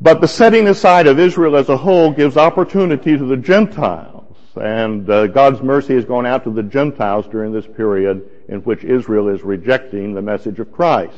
[0.00, 4.19] But the setting aside of Israel as a whole gives opportunity to the Gentiles,
[4.56, 8.84] and uh, God's mercy is going out to the Gentiles during this period in which
[8.84, 11.16] Israel is rejecting the message of Christ.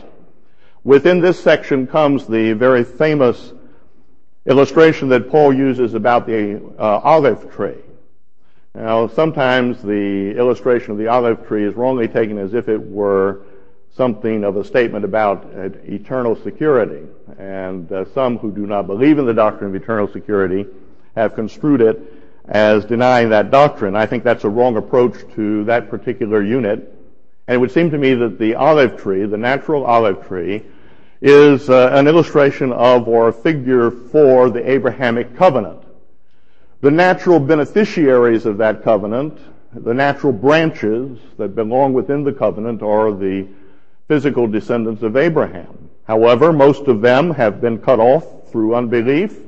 [0.84, 3.52] Within this section comes the very famous
[4.46, 7.78] illustration that Paul uses about the uh, olive tree.
[8.74, 13.42] Now, sometimes the illustration of the olive tree is wrongly taken as if it were
[13.94, 17.06] something of a statement about uh, eternal security.
[17.38, 20.66] And uh, some who do not believe in the doctrine of eternal security
[21.14, 22.11] have construed it
[22.46, 23.94] as denying that doctrine.
[23.96, 26.78] I think that's a wrong approach to that particular unit.
[27.46, 30.62] And it would seem to me that the olive tree, the natural olive tree,
[31.20, 35.82] is uh, an illustration of or a figure for the Abrahamic covenant.
[36.80, 39.38] The natural beneficiaries of that covenant,
[39.72, 43.46] the natural branches that belong within the covenant are the
[44.08, 45.90] physical descendants of Abraham.
[46.04, 49.38] However, most of them have been cut off through unbelief.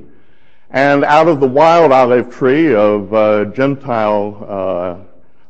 [0.75, 4.97] And out of the wild olive tree of uh, Gentile uh,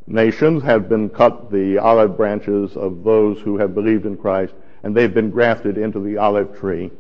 [0.07, 4.95] nations have been cut the olive branches of those who have believed in Christ, and
[4.95, 6.91] they've been grafted into the olive tree,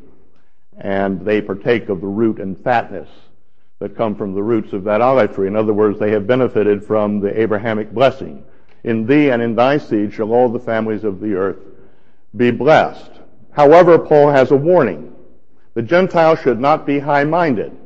[0.78, 3.10] and they partake of the root and fatness
[3.78, 5.46] that come from the roots of that olive tree.
[5.46, 8.42] In other words, they have benefited from the Abrahamic blessing.
[8.84, 11.60] In thee and in thy seed shall all the families of the earth
[12.34, 13.10] be blessed.
[13.52, 15.14] However, Paul has a warning.
[15.74, 17.80] The Gentiles should not be high-minded.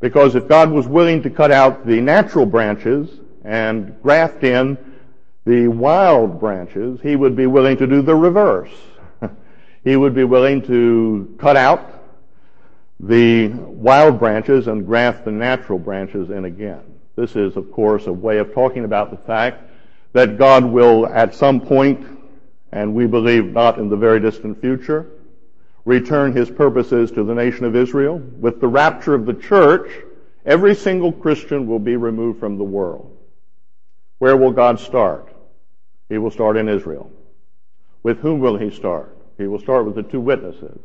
[0.00, 4.78] Because if God was willing to cut out the natural branches and graft in
[5.44, 8.72] the wild branches, he would be willing to do the reverse.
[9.84, 12.00] he would be willing to cut out
[12.98, 16.82] the wild branches and graft the natural branches in again.
[17.16, 19.62] This is, of course, a way of talking about the fact
[20.12, 22.06] that God will at some point,
[22.72, 25.06] and we believe not in the very distant future,
[25.84, 28.18] return his purposes to the nation of Israel.
[28.18, 29.90] With the rapture of the church,
[30.44, 33.16] every single Christian will be removed from the world.
[34.18, 35.34] Where will God start?
[36.08, 37.10] He will start in Israel.
[38.02, 39.16] With whom will he start?
[39.38, 40.78] He will start with the two witnesses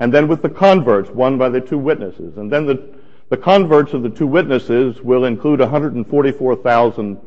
[0.00, 2.38] and then with the converts, won by the two witnesses.
[2.38, 2.88] And then the,
[3.28, 7.18] the converts of the two witnesses will include 144,000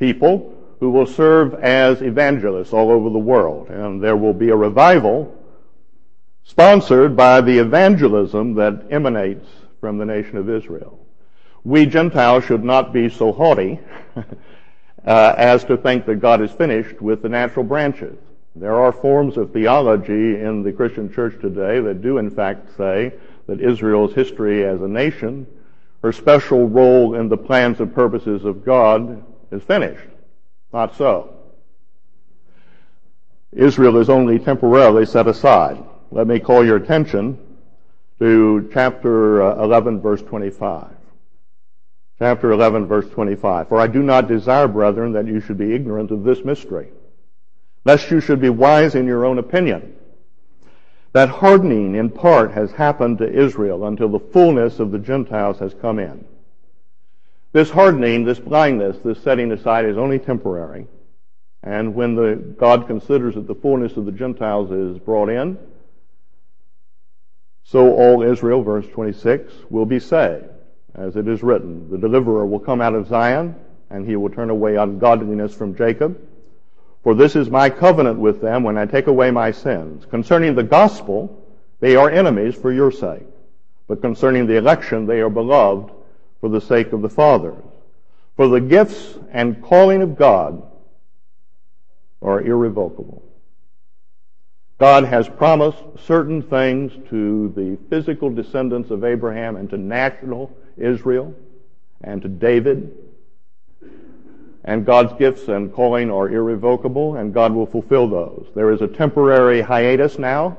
[0.00, 3.70] people who will serve as evangelists all over the world.
[3.70, 5.32] And there will be a revival
[6.48, 9.46] sponsored by the evangelism that emanates
[9.80, 10.98] from the nation of Israel.
[11.62, 13.78] We Gentiles should not be so haughty
[14.16, 18.16] uh, as to think that God is finished with the natural branches.
[18.56, 23.12] There are forms of theology in the Christian church today that do in fact say
[23.46, 25.46] that Israel's history as a nation,
[26.02, 30.08] her special role in the plans and purposes of God is finished.
[30.72, 31.34] Not so.
[33.52, 35.84] Israel is only temporarily set aside.
[36.10, 37.38] Let me call your attention
[38.18, 40.86] to chapter uh, 11 verse 25.
[42.18, 43.68] Chapter 11 verse 25.
[43.68, 46.88] For I do not desire, brethren, that you should be ignorant of this mystery,
[47.84, 49.96] lest you should be wise in your own opinion.
[51.12, 55.74] That hardening in part has happened to Israel until the fullness of the Gentiles has
[55.74, 56.24] come in.
[57.52, 60.86] This hardening, this blindness, this setting aside is only temporary.
[61.62, 65.58] And when the, God considers that the fullness of the Gentiles is brought in,
[67.70, 70.46] so all Israel, verse 26, will be saved.
[70.94, 73.54] As it is written, the deliverer will come out of Zion,
[73.90, 76.18] and he will turn away ungodliness from Jacob.
[77.02, 80.06] For this is my covenant with them when I take away my sins.
[80.06, 81.46] Concerning the gospel,
[81.80, 83.26] they are enemies for your sake.
[83.86, 85.92] But concerning the election, they are beloved
[86.40, 87.62] for the sake of the fathers.
[88.36, 90.62] For the gifts and calling of God
[92.22, 93.27] are irrevocable.
[94.78, 101.34] God has promised certain things to the physical descendants of Abraham and to national Israel
[102.00, 102.96] and to David.
[104.64, 108.46] And God's gifts and calling are irrevocable, and God will fulfill those.
[108.54, 110.58] There is a temporary hiatus now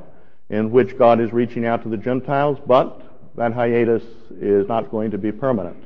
[0.49, 3.01] in which God is reaching out to the Gentiles, but
[3.35, 4.03] that hiatus
[4.41, 5.81] is not going to be permanent.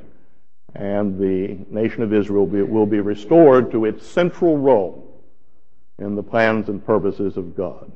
[0.74, 5.22] And the nation of Israel will be, restored to its central role
[6.00, 7.92] in the plans and purposes of God.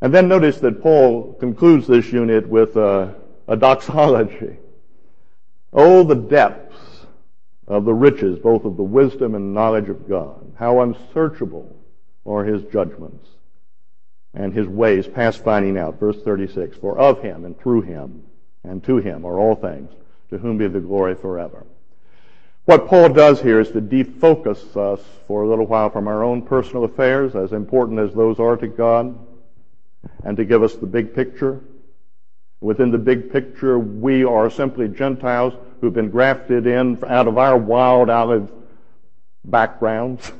[0.00, 3.14] And then notice that Paul concludes this unit with a,
[3.48, 4.56] a doxology.
[5.72, 7.06] Oh, the depths
[7.66, 10.52] of the riches, both of the wisdom and knowledge of God.
[10.58, 11.74] How unsearchable
[12.24, 13.28] are his judgments
[14.34, 15.98] and his ways past finding out.
[15.98, 18.22] Verse 36, for of him and through him
[18.64, 19.90] and to him are all things,
[20.30, 21.64] to whom be the glory forever.
[22.66, 26.42] What Paul does here is to defocus us for a little while from our own
[26.42, 29.16] personal affairs, as important as those are to God,
[30.26, 31.60] and to give us the big picture.
[32.60, 37.56] Within the big picture, we are simply Gentiles who've been grafted in out of our
[37.56, 38.50] wild olive
[39.44, 40.32] backgrounds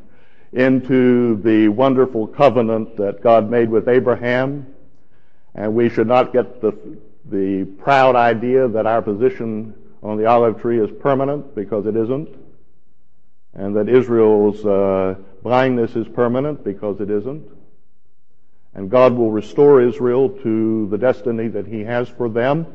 [0.54, 4.66] into the wonderful covenant that God made with Abraham.
[5.54, 6.72] And we should not get the,
[7.26, 12.30] the proud idea that our position on the olive tree is permanent because it isn't.
[13.52, 17.46] And that Israel's uh, blindness is permanent because it isn't.
[18.74, 22.66] And God will restore Israel to the destiny that He has for them.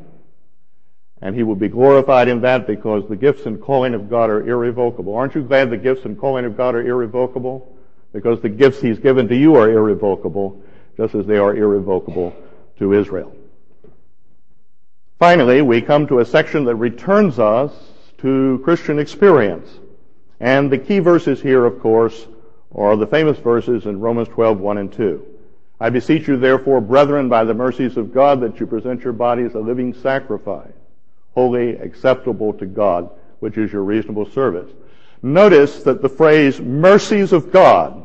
[1.20, 4.48] And He will be glorified in that because the gifts and calling of God are
[4.48, 5.14] irrevocable.
[5.14, 7.76] Aren't you glad the gifts and calling of God are irrevocable?
[8.12, 10.62] Because the gifts He's given to you are irrevocable,
[10.96, 12.34] just as they are irrevocable
[12.78, 13.34] to Israel.
[15.18, 17.72] Finally, we come to a section that returns us
[18.18, 19.68] to Christian experience.
[20.40, 22.26] And the key verses here, of course,
[22.74, 25.26] are the famous verses in Romans 12, 1 and 2.
[25.80, 29.54] I beseech you therefore, brethren, by the mercies of God, that you present your bodies
[29.54, 30.72] a living sacrifice,
[31.34, 34.70] holy, acceptable to God, which is your reasonable service.
[35.22, 38.04] Notice that the phrase mercies of God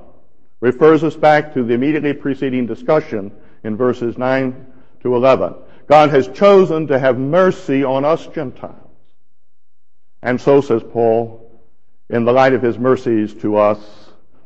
[0.61, 3.31] refers us back to the immediately preceding discussion
[3.65, 4.65] in verses 9
[5.01, 5.55] to 11.
[5.88, 8.89] God has chosen to have mercy on us Gentiles.
[10.21, 11.41] And so, says Paul,
[12.09, 13.79] in the light of his mercies to us,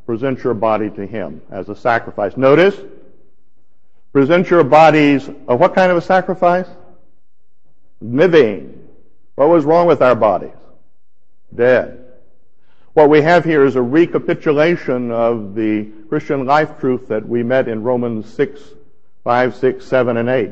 [0.05, 2.35] present your body to him as a sacrifice.
[2.35, 2.75] Notice,
[4.11, 6.67] Present your bodies a what kind of a sacrifice?
[8.01, 8.87] Living.
[9.35, 10.55] What was wrong with our bodies?
[11.53, 12.05] Dead.
[12.93, 17.67] What we have here is a recapitulation of the Christian life truth that we met
[17.67, 18.60] in Romans 6,
[19.23, 20.51] 5, 6, 7, and 8.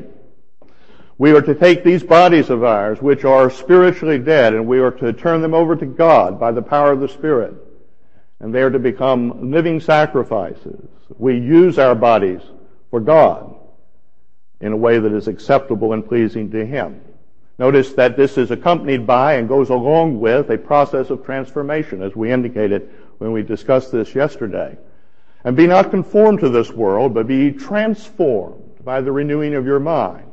[1.18, 4.92] We are to take these bodies of ours, which are spiritually dead, and we are
[4.92, 7.54] to turn them over to God by the power of the Spirit.
[8.38, 10.80] And they are to become living sacrifices.
[11.18, 12.42] We use our bodies
[12.90, 13.54] for God
[14.60, 17.00] in a way that is acceptable and pleasing to Him.
[17.58, 22.14] Notice that this is accompanied by and goes along with a process of transformation, as
[22.14, 24.78] we indicated when we discussed this yesterday.
[25.44, 29.80] And be not conformed to this world, but be transformed by the renewing of your
[29.80, 30.24] mind.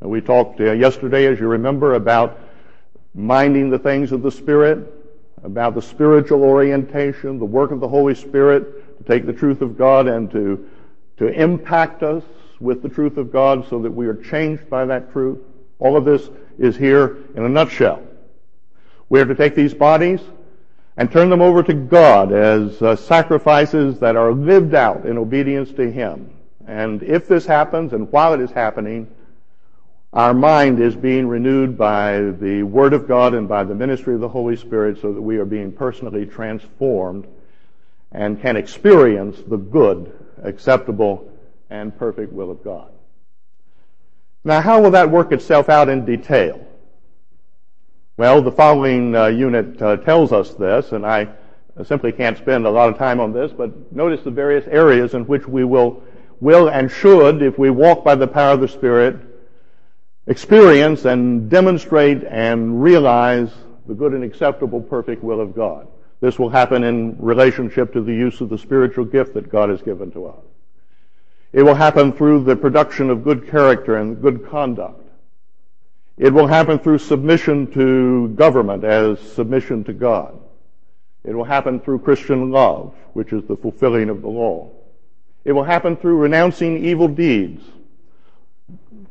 [0.00, 2.38] And we talked uh, yesterday, as you remember, about
[3.14, 4.92] minding the things of the Spirit,
[5.42, 9.76] about the spiritual orientation, the work of the Holy Spirit to take the truth of
[9.76, 10.68] God and to,
[11.18, 12.22] to impact us
[12.60, 15.38] with the truth of God so that we are changed by that truth.
[15.78, 18.02] All of this is here in a nutshell.
[19.08, 20.20] We are to take these bodies
[20.96, 25.70] and turn them over to God as uh, sacrifices that are lived out in obedience
[25.72, 26.32] to Him.
[26.66, 29.08] And if this happens, and while it is happening,
[30.12, 34.20] our mind is being renewed by the Word of God and by the ministry of
[34.20, 37.26] the Holy Spirit so that we are being personally transformed
[38.10, 41.30] and can experience the good, acceptable,
[41.70, 42.90] and perfect will of God.
[44.44, 46.64] Now, how will that work itself out in detail?
[48.16, 51.28] Well, the following uh, unit uh, tells us this, and I
[51.84, 55.26] simply can't spend a lot of time on this, but notice the various areas in
[55.26, 56.02] which we will,
[56.40, 59.16] will and should, if we walk by the power of the Spirit,
[60.26, 63.50] experience and demonstrate and realize
[63.86, 65.86] the good and acceptable, perfect will of God.
[66.20, 69.82] This will happen in relationship to the use of the spiritual gift that God has
[69.82, 70.44] given to us.
[71.52, 75.04] It will happen through the production of good character and good conduct.
[76.16, 80.38] It will happen through submission to government as submission to God.
[81.24, 84.70] It will happen through Christian love, which is the fulfilling of the law.
[85.44, 87.64] It will happen through renouncing evil deeds,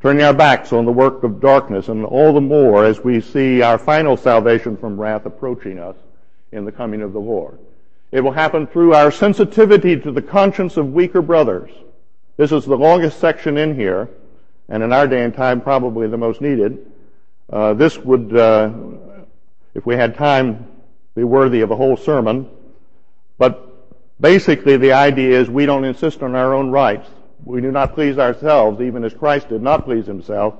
[0.01, 3.61] turning our backs on the work of darkness, and all the more as we see
[3.61, 5.95] our final salvation from wrath approaching us
[6.51, 7.59] in the coming of the Lord.
[8.11, 11.71] It will happen through our sensitivity to the conscience of weaker brothers.
[12.37, 14.09] This is the longest section in here,
[14.69, 16.85] and in our day and time probably the most needed.
[17.51, 18.71] Uh, this would, uh,
[19.73, 20.67] if we had time,
[21.15, 22.49] be worthy of a whole sermon.
[23.37, 23.67] But
[24.21, 27.09] basically, the idea is we don't insist on our own rights.
[27.43, 30.55] We do not please ourselves, even as Christ did not please himself.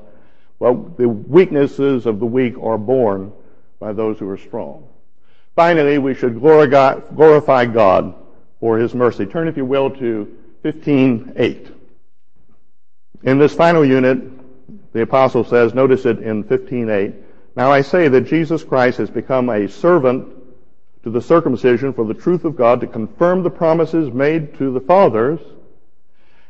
[0.59, 3.31] But the weaknesses of the weak are borne
[3.79, 4.86] by those who are strong.
[5.57, 8.15] Finally, we should glorify God
[8.59, 9.25] for his mercy.
[9.25, 11.73] Turn, if you will, to 15.8.
[13.23, 14.21] In this final unit,
[14.93, 17.15] the apostle says, notice it in 15.8,
[17.55, 20.27] Now I say that Jesus Christ has become a servant
[21.01, 24.81] to the circumcision for the truth of God to confirm the promises made to the
[24.81, 25.39] fathers,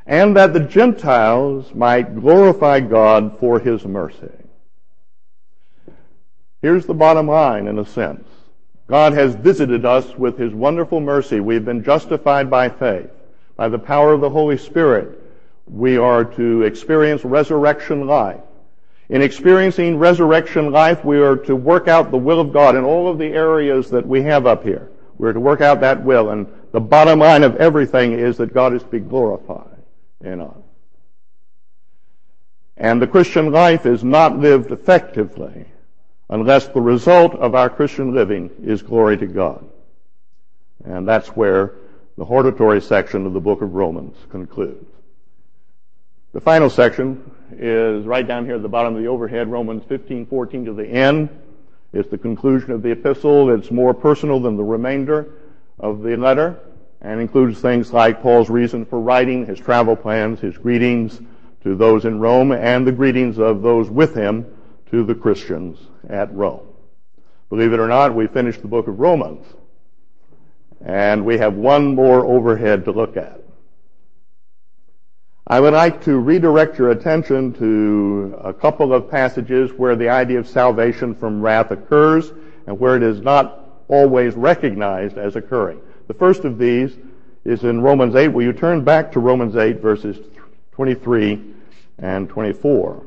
[0.06, 4.34] and that the Gentiles might glorify God for his mercy.
[6.62, 8.28] Here's the bottom line in a sense.
[8.88, 11.40] God has visited us with his wonderful mercy.
[11.40, 13.10] We've been justified by faith,
[13.56, 15.20] by the power of the Holy Spirit
[15.70, 18.42] we are to experience resurrection life.
[19.10, 23.10] In experiencing resurrection life, we are to work out the will of God in all
[23.10, 24.90] of the areas that we have up here.
[25.18, 26.30] We're to work out that will.
[26.30, 29.82] And the bottom line of everything is that God is to be glorified
[30.22, 30.58] in us.
[32.76, 35.66] And the Christian life is not lived effectively
[36.30, 39.64] unless the result of our Christian living is glory to God.
[40.84, 41.74] And that's where
[42.18, 44.86] the hortatory section of the book of Romans concludes.
[46.34, 50.26] The final section is right down here at the bottom of the overhead, Romans 15,
[50.26, 51.30] 14 to the end.
[51.94, 53.50] It's the conclusion of the epistle.
[53.50, 55.34] It's more personal than the remainder
[55.80, 56.60] of the letter
[57.02, 61.22] and includes things like Paul's reason for writing, his travel plans, his greetings
[61.64, 64.46] to those in Rome, and the greetings of those with him
[64.92, 65.80] to the Christians
[66.10, 66.68] at Rome.
[67.50, 69.46] Believe it or not, we finished the book of Romans.
[70.84, 73.42] And we have one more overhead to look at.
[75.50, 80.40] I would like to redirect your attention to a couple of passages where the idea
[80.40, 82.34] of salvation from wrath occurs
[82.68, 85.80] and where it is not always recognized as occurring.
[86.08, 86.98] The first of these
[87.46, 88.28] is in Romans 8.
[88.28, 90.18] Will you turn back to Romans 8 verses
[90.74, 91.42] 23
[92.00, 93.06] and 24?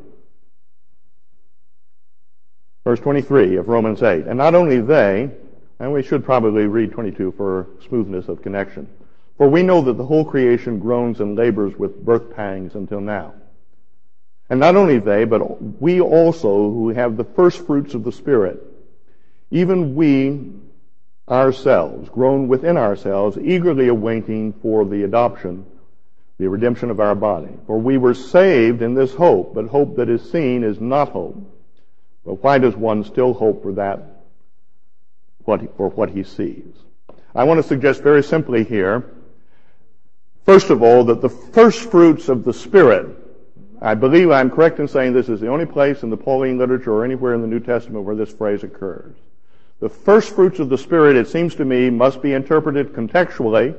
[2.85, 4.26] Verse 23 of Romans 8.
[4.26, 5.31] And not only they,
[5.78, 8.89] and we should probably read 22 for smoothness of connection.
[9.37, 13.35] For we know that the whole creation groans and labors with birth pangs until now.
[14.51, 18.62] And not only they, but we also who have the first fruits of the Spirit,
[19.51, 20.53] even we
[21.28, 25.64] ourselves, groan within ourselves, eagerly awaiting for the adoption,
[26.39, 27.53] the redemption of our body.
[27.66, 31.49] For we were saved in this hope, but hope that is seen is not hope.
[32.25, 34.23] But why does one still hope for that,
[35.45, 36.75] what, for what he sees?
[37.35, 39.05] I want to suggest very simply here
[40.51, 43.07] First of all, that the first fruits of the Spirit,
[43.81, 46.93] I believe I'm correct in saying this is the only place in the Pauline literature
[46.93, 49.14] or anywhere in the New Testament where this phrase occurs.
[49.81, 53.77] The first fruits of the Spirit, it seems to me, must be interpreted contextually,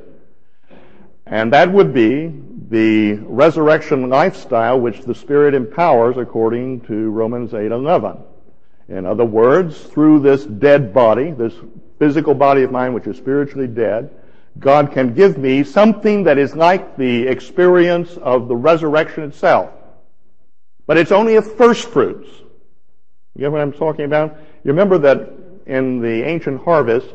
[1.26, 2.32] and that would be
[2.70, 8.22] the resurrection lifestyle which the Spirit empowers according to Romans 8:11.
[8.90, 11.54] In other words, through this dead body, this
[12.00, 14.10] physical body of mine, which is spiritually dead,
[14.60, 19.70] God can give me something that is like the experience of the resurrection itself.
[20.88, 22.28] But it's only a first fruits.
[23.36, 24.38] You get what I'm talking about?
[24.64, 25.30] You remember that
[25.66, 27.08] in the ancient harvest,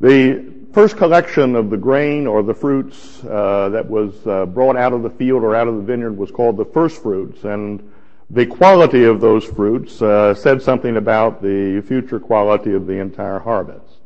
[0.00, 4.92] the first collection of the grain or the fruits uh, that was uh, brought out
[4.92, 7.92] of the field or out of the vineyard was called the first fruits, and
[8.30, 13.38] the quality of those fruits uh, said something about the future quality of the entire
[13.38, 14.00] harvest.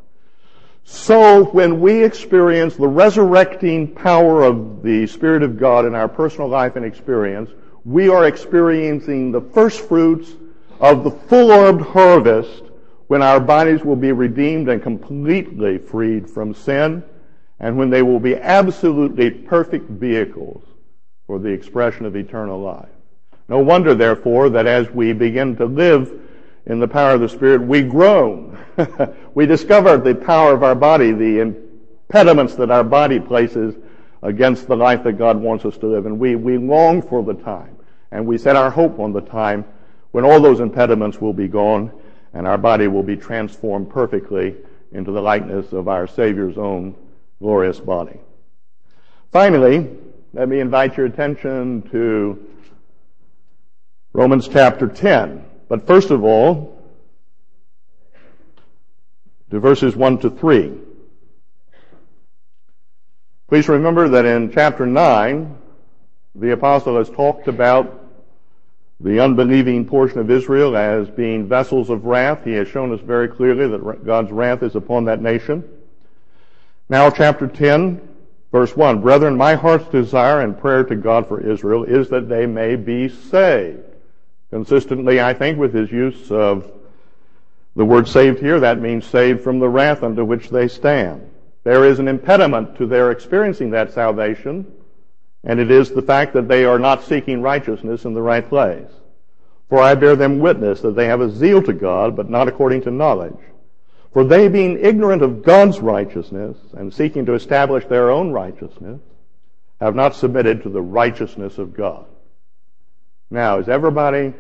[0.85, 6.49] So when we experience the resurrecting power of the Spirit of God in our personal
[6.49, 7.51] life and experience,
[7.85, 10.33] we are experiencing the first fruits
[10.81, 12.65] of the full-orbed harvest
[13.07, 17.03] when our bodies will be redeemed and completely freed from sin
[17.59, 20.63] and when they will be absolutely perfect vehicles
[21.27, 22.89] for the expression of eternal life.
[23.51, 26.13] No wonder, therefore, that as we begin to live
[26.67, 28.57] in the power of the Spirit, we groan.
[29.35, 33.75] we discover the power of our body, the impediments that our body places
[34.23, 36.07] against the life that God wants us to live.
[36.07, 37.77] And we, we long for the time.
[38.13, 39.65] And we set our hope on the time
[40.13, 41.91] when all those impediments will be gone
[42.33, 44.55] and our body will be transformed perfectly
[44.93, 46.95] into the likeness of our Savior's own
[47.41, 48.21] glorious body.
[49.33, 49.91] Finally,
[50.35, 52.47] let me invite your attention to
[54.13, 55.45] Romans chapter 10.
[55.69, 56.81] But first of all,
[59.51, 60.73] to verses 1 to 3.
[63.49, 65.57] Please remember that in chapter 9,
[66.37, 67.97] the apostle has talked about
[69.01, 72.45] the unbelieving portion of Israel as being vessels of wrath.
[72.45, 75.69] He has shown us very clearly that God's wrath is upon that nation.
[76.89, 78.09] Now chapter 10,
[78.53, 79.01] verse 1.
[79.01, 83.09] Brethren, my heart's desire and prayer to God for Israel is that they may be
[83.09, 83.90] saved
[84.51, 86.71] consistently, I think, with his use of
[87.77, 88.61] the word saved here.
[88.61, 91.31] That means saved from the wrath under which they stand.
[91.65, 94.67] There is an impediment to their experiencing that salvation,
[95.45, 98.91] and it is the fact that they are not seeking righteousness in the right place.
[99.69, 102.83] For I bear them witness that they have a zeal to God, but not according
[102.83, 103.39] to knowledge.
[104.13, 109.01] For they being ignorant of God's righteousness and seeking to establish their own righteousness,
[109.81, 112.05] have not submitted to the righteousness of God.
[113.31, 114.35] Now, is everybody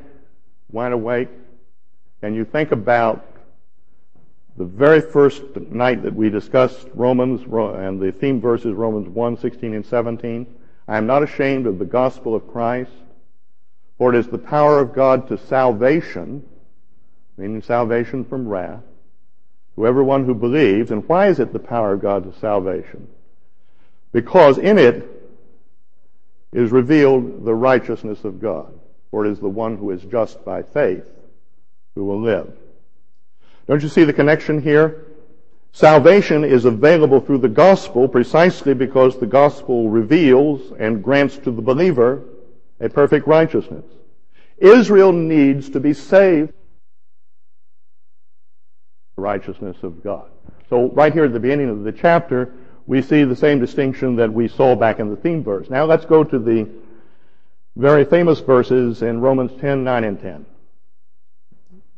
[0.70, 1.28] wide awake?
[2.22, 3.24] And you think about
[4.56, 9.74] the very first night that we discussed Romans and the theme verses Romans 1, 16
[9.74, 10.46] and 17?
[10.88, 12.90] I am not ashamed of the gospel of Christ,
[13.96, 16.44] for it is the power of God to salvation,
[17.36, 18.82] meaning salvation from wrath,
[19.76, 20.90] to everyone who believes.
[20.90, 23.06] And why is it the power of God to salvation?
[24.10, 25.08] Because in it
[26.52, 28.79] is revealed the righteousness of God
[29.10, 31.04] for it is the one who is just by faith
[31.94, 32.52] who will live.
[33.66, 35.06] Don't you see the connection here?
[35.72, 41.62] Salvation is available through the gospel precisely because the gospel reveals and grants to the
[41.62, 42.24] believer
[42.80, 43.84] a perfect righteousness.
[44.58, 46.52] Israel needs to be saved
[49.16, 50.30] the righteousness of God.
[50.68, 52.52] So right here at the beginning of the chapter,
[52.86, 55.70] we see the same distinction that we saw back in the theme verse.
[55.70, 56.68] Now let's go to the
[57.76, 60.46] very famous verses in Romans 10, 9, and 10.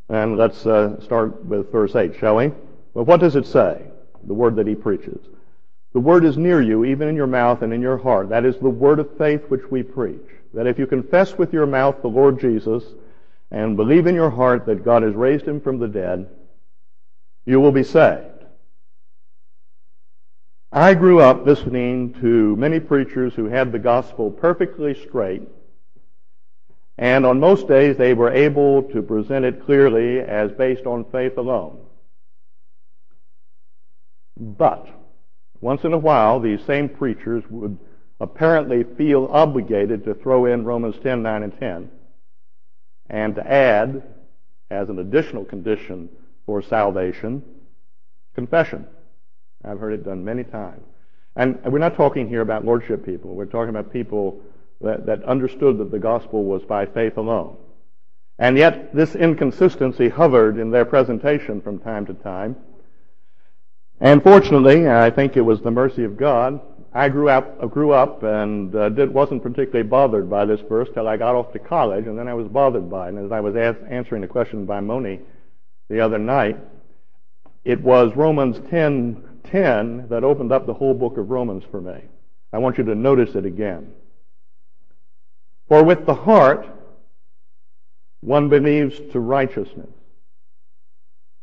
[0.09, 2.53] And let's uh, start with verse 8, shall we?
[2.95, 3.83] Well, what does it say?
[4.25, 5.19] The word that he preaches.
[5.95, 8.29] The word is near you, even in your mouth and in your heart.
[8.29, 10.21] That is the word of faith which we preach.
[10.55, 12.85] That if you confess with your mouth the Lord Jesus
[13.51, 16.29] and believe in your heart that God has raised him from the dead,
[17.45, 18.27] you will be saved.
[20.71, 25.43] I grew up listening to many preachers who had the gospel perfectly straight
[26.99, 31.39] and on most days, they were able to present it clearly as based on faith
[31.39, 31.79] alone.
[34.39, 34.89] But,
[35.61, 37.79] once in a while, these same preachers would
[38.21, 41.91] apparently feel obligated to throw in Romans 10, 9, and 10,
[43.11, 44.03] and to add,
[44.71, 46.09] as an additional condition
[46.47, 47.43] for salvation,
[48.35, 48.87] confession.
[49.65, 50.83] I've heard it done many times.
[51.37, 53.35] And we're not talking here about lordship people.
[53.35, 54.41] We're talking about people
[54.83, 57.57] that, that understood that the gospel was by faith alone.
[58.39, 62.57] And yet, this inconsistency hovered in their presentation from time to time.
[64.01, 66.61] And fortunately, I think it was the mercy of God.
[66.93, 71.09] I grew up, grew up and uh, did, wasn't particularly bothered by this verse till
[71.09, 73.15] I got off to college, and then I was bothered by it.
[73.15, 75.21] And as I was answering a question by Moni
[75.89, 76.59] the other night,
[77.65, 82.01] it was Romans 10:10 10 that opened up the whole book of Romans for me.
[82.53, 83.93] I want you to notice it again.
[85.73, 86.67] For with the heart
[88.21, 89.89] one believes to righteousness,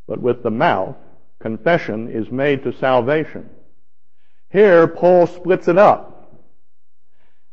[0.07, 0.97] but with the mouth
[1.39, 3.49] confession is made to salvation.
[4.51, 6.31] Here, Paul splits it up.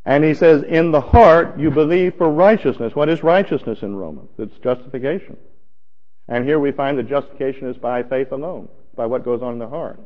[0.05, 2.95] And he says, in the heart you believe for righteousness.
[2.95, 4.29] What is righteousness in Romans?
[4.37, 5.39] It's justification.
[6.29, 9.59] And here we find that justification is by faith alone, by what goes on in
[9.59, 9.99] the heart.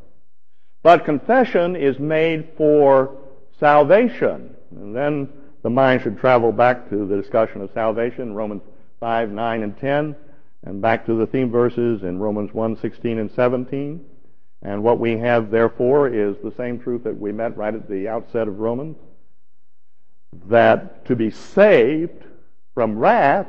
[0.85, 3.17] But confession is made for
[3.59, 4.55] salvation.
[4.71, 5.31] And then
[5.63, 8.63] the mind should travel back to the discussion of salvation, Romans
[9.01, 10.17] 5, 9, and 10,
[10.65, 14.05] and back to the theme verses in Romans 1, 16, and 17.
[14.63, 18.09] And what we have, therefore, is the same truth that we met right at the
[18.09, 18.97] outset of Romans
[20.47, 22.25] that to be saved
[22.75, 23.47] from wrath,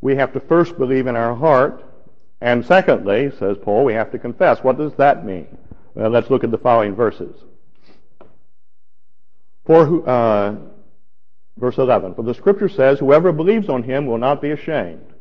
[0.00, 1.84] we have to first believe in our heart,
[2.40, 4.62] and secondly, says Paul, we have to confess.
[4.62, 5.58] What does that mean?
[5.94, 7.34] Well, let's look at the following verses.
[9.66, 10.54] For uh,
[11.58, 15.12] verse 11, for the scripture says, whoever believes on him will not be ashamed.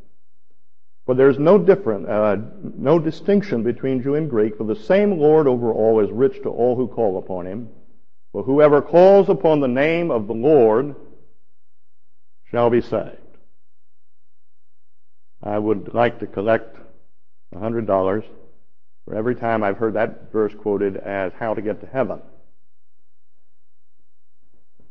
[1.06, 2.38] For there is no different, uh,
[2.78, 6.50] no distinction between Jew and Greek, for the same Lord over all is rich to
[6.50, 7.70] all who call upon him.
[8.34, 10.96] For whoever calls upon the name of the Lord
[12.52, 13.18] shall be saved.
[15.42, 16.78] I would like to collect
[17.56, 18.24] $100
[19.08, 22.22] for every time I've heard that verse quoted as how to get to heaven.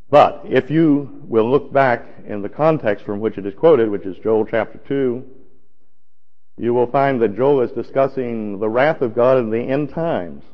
[0.08, 4.06] But if you will look back in the context from which it is quoted, which
[4.06, 5.24] is Joel chapter 2,
[6.58, 10.44] you will find that Joel is discussing the wrath of God in the end times.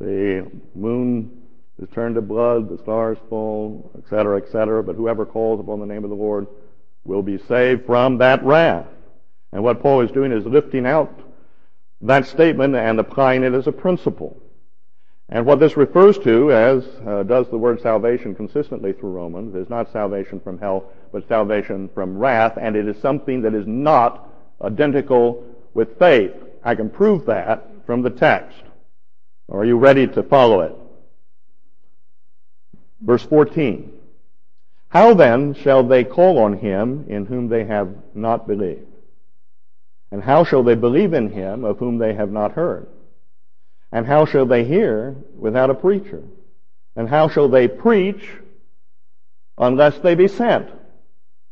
[0.00, 1.42] The moon
[1.80, 4.82] is turned to blood, the stars fall, etc., etc.
[4.82, 6.46] But whoever calls upon the name of the Lord
[7.04, 8.86] will be saved from that wrath.
[9.52, 11.20] And what Paul is doing is lifting out
[12.00, 14.36] that statement and applying it as a principle.
[15.34, 19.68] And what this refers to, as uh, does the word salvation consistently through Romans, is
[19.68, 24.28] not salvation from hell, but salvation from wrath, and it is something that is not
[24.62, 26.30] identical with faith.
[26.62, 28.62] I can prove that from the text.
[29.50, 30.76] Are you ready to follow it?
[33.00, 33.92] Verse 14.
[34.90, 38.86] How then shall they call on him in whom they have not believed?
[40.12, 42.86] And how shall they believe in him of whom they have not heard?
[43.94, 46.22] And how shall they hear without a preacher?
[46.96, 48.28] And how shall they preach
[49.56, 50.68] unless they be sent?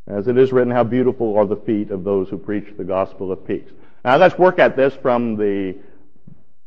[0.06, 3.32] As it is written, how beautiful are the feet of those who preach the gospel
[3.32, 3.70] of peace.
[4.04, 5.76] Now let's work at this from the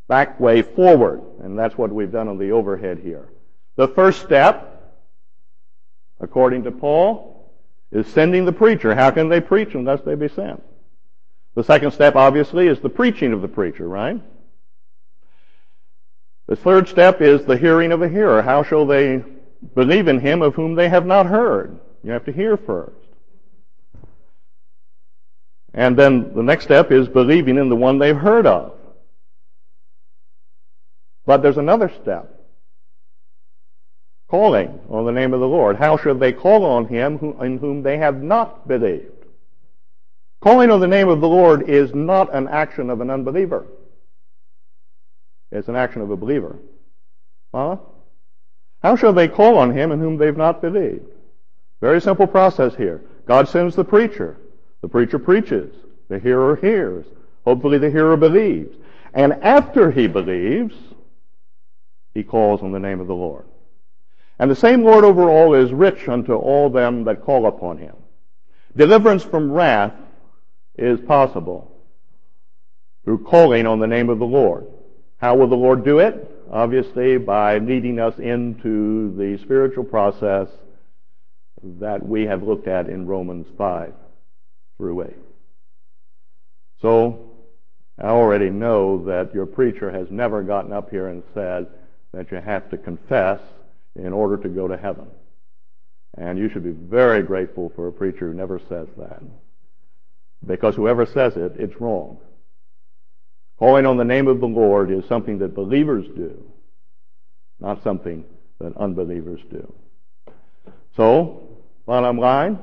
[0.07, 1.21] back way forward.
[1.43, 3.27] And that's what we've done on the overhead here.
[3.75, 4.75] The first step
[6.19, 7.51] according to Paul,
[7.91, 8.95] is sending the preacher.
[8.95, 10.61] How can they preach unless they be sent?
[11.55, 14.21] The second step, obviously, is the preaching of the preacher, right?
[16.47, 18.41] The third step is the hearing of a hearer.
[18.41, 19.23] How shall they
[19.73, 21.79] believe in him of whom they have not heard?
[22.03, 22.95] You have to hear first.
[25.73, 28.73] And then the next step is believing in the one they've heard of.
[31.25, 32.31] But there's another step
[34.27, 35.75] calling on the name of the Lord.
[35.75, 39.11] How should they call on him in whom they have not believed?
[40.41, 43.65] Calling on the name of the Lord is not an action of an unbeliever.
[45.51, 46.57] It's an action of a believer.
[47.53, 47.77] Huh?
[48.81, 51.05] How shall they call on him in whom they've not believed?
[51.81, 53.01] Very simple process here.
[53.25, 54.37] God sends the preacher.
[54.81, 55.73] The preacher preaches.
[56.09, 57.05] The hearer hears.
[57.45, 58.75] Hopefully the hearer believes.
[59.13, 60.75] And after he believes,
[62.13, 63.45] he calls on the name of the Lord.
[64.37, 67.95] And the same Lord over all is rich unto all them that call upon him.
[68.75, 69.93] Deliverance from wrath
[70.77, 71.71] is possible
[73.05, 74.67] through calling on the name of the Lord.
[75.17, 76.31] How will the Lord do it?
[76.51, 80.47] Obviously, by leading us into the spiritual process
[81.63, 83.93] that we have looked at in Romans 5
[84.77, 85.15] through 8.
[86.81, 87.31] So,
[87.97, 91.67] I already know that your preacher has never gotten up here and said
[92.13, 93.39] that you have to confess
[93.95, 95.07] in order to go to heaven.
[96.17, 99.23] And you should be very grateful for a preacher who never says that.
[100.45, 102.19] Because whoever says it, it's wrong.
[103.57, 106.43] Calling on the name of the Lord is something that believers do,
[107.59, 108.25] not something
[108.59, 109.73] that unbelievers do.
[110.97, 112.59] So, bottom line,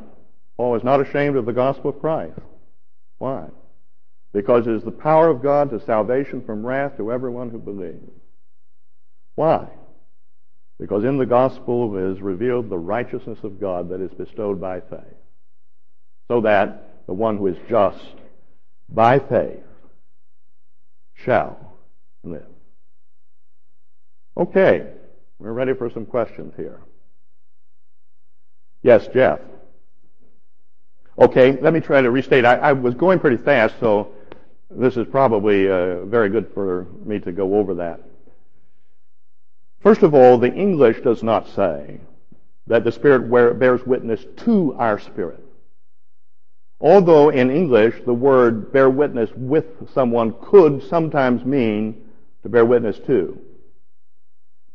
[0.56, 2.38] Paul is not ashamed of the gospel of Christ.
[3.18, 3.46] Why?
[4.32, 8.10] Because it is the power of God to salvation from wrath to everyone who believes.
[9.34, 9.68] Why?
[10.78, 15.00] Because in the gospel is revealed the righteousness of God that is bestowed by faith.
[16.28, 18.16] So that the one who is just
[18.88, 19.62] by faith
[21.24, 21.74] shall
[22.24, 22.46] live.
[24.36, 24.86] Okay,
[25.38, 26.80] we're ready for some questions here.
[28.82, 29.40] Yes, Jeff.
[31.18, 32.44] Okay, let me try to restate.
[32.44, 34.12] I, I was going pretty fast, so
[34.70, 38.00] this is probably uh, very good for me to go over that.
[39.82, 42.00] First of all, the English does not say
[42.66, 45.41] that the Spirit bears witness to our spirit.
[46.82, 49.64] Although in English the word bear witness with
[49.94, 52.10] someone could sometimes mean
[52.42, 53.38] to bear witness to.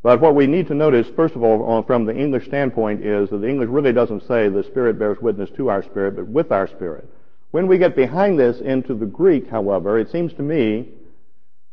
[0.02, 3.40] But what we need to notice, first of all, from the English standpoint, is that
[3.40, 6.68] the English really doesn't say the Spirit bears witness to our spirit, but with our
[6.68, 7.10] spirit.
[7.52, 10.88] When we get behind this into the Greek, however, it seems to me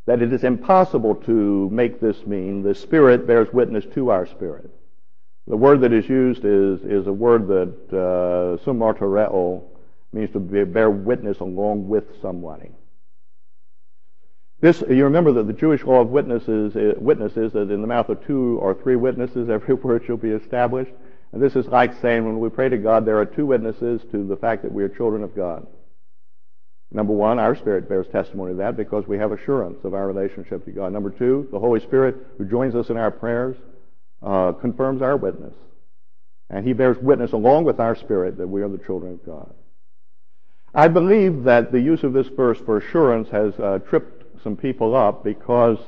[0.06, 4.68] that it is impossible to make this mean the Spirit bears witness to our spirit.
[5.46, 9.62] The word that is used is, is a word that uh, sumartereo
[10.14, 12.70] means to bear witness along with somebody.
[14.60, 18.08] This, you remember that the Jewish law of witnesses, uh, witnesses that in the mouth
[18.08, 20.92] of two or three witnesses every word shall be established.
[21.32, 24.26] And this is like saying when we pray to God, there are two witnesses to
[24.26, 25.66] the fact that we are children of God.
[26.92, 30.64] Number one, our spirit bears testimony to that because we have assurance of our relationship
[30.64, 30.92] to God.
[30.92, 33.56] Number two, the Holy Spirit who joins us in our prayers
[34.22, 35.54] uh, confirms our witness.
[36.48, 39.52] And he bears witness along with our spirit that we are the children of God.
[40.74, 44.96] I believe that the use of this verse for assurance has uh, tripped some people
[44.96, 45.78] up because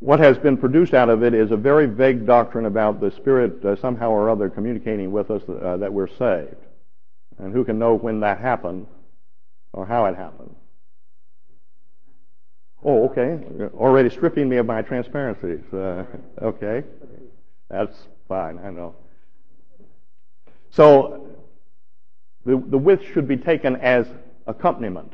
[0.00, 3.64] what has been produced out of it is a very vague doctrine about the Spirit
[3.64, 6.56] uh, somehow or other communicating with us uh, that we're saved.
[7.38, 8.86] And who can know when that happened
[9.72, 10.54] or how it happened?
[12.84, 13.42] Oh, okay.
[13.56, 15.62] You're already stripping me of my transparencies.
[15.72, 16.04] Uh,
[16.42, 16.84] okay.
[17.70, 17.96] That's
[18.28, 18.94] fine, I know.
[20.70, 21.23] So,
[22.44, 24.06] the, the with should be taken as
[24.46, 25.12] accompaniment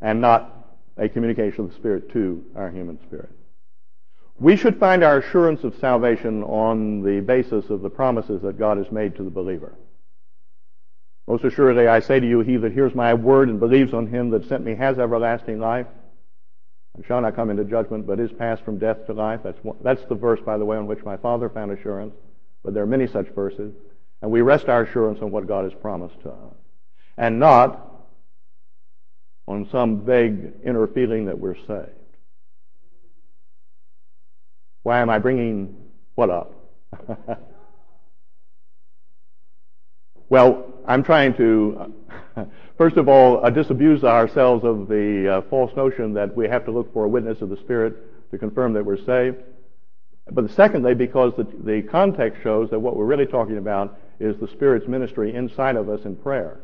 [0.00, 0.56] and not
[0.96, 3.30] a communication of the Spirit to our human spirit.
[4.38, 8.78] We should find our assurance of salvation on the basis of the promises that God
[8.78, 9.74] has made to the believer.
[11.28, 14.30] Most assuredly, I say to you, he that hears my word and believes on him
[14.30, 15.86] that sent me has everlasting life
[16.96, 19.40] and shall not come into judgment, but is passed from death to life.
[19.44, 22.14] That's, one, that's the verse, by the way, on which my father found assurance.
[22.64, 23.74] But there are many such verses.
[24.22, 26.54] And we rest our assurance on what God has promised to us.
[27.16, 27.90] And not
[29.46, 31.90] on some vague inner feeling that we're saved.
[34.82, 35.76] Why am I bringing
[36.14, 36.54] what up?
[40.28, 41.92] well, I'm trying to,
[42.78, 46.70] first of all, uh, disabuse ourselves of the uh, false notion that we have to
[46.70, 49.36] look for a witness of the Spirit to confirm that we're saved.
[50.30, 54.48] But secondly, because the, the context shows that what we're really talking about is the
[54.48, 56.60] Spirit's ministry inside of us in prayer.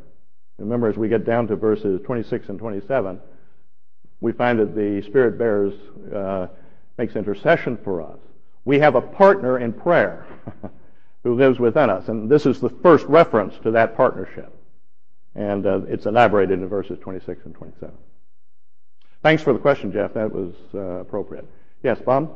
[0.58, 3.20] Remember, as we get down to verses 26 and 27,
[4.20, 5.74] we find that the Spirit bears,
[6.14, 6.46] uh,
[6.98, 8.18] makes intercession for us.
[8.64, 10.26] We have a partner in prayer
[11.24, 14.52] who lives within us, and this is the first reference to that partnership.
[15.34, 17.94] And uh, it's elaborated in verses 26 and 27.
[19.22, 20.14] Thanks for the question, Jeff.
[20.14, 21.46] That was uh, appropriate.
[21.82, 22.32] Yes, Bob?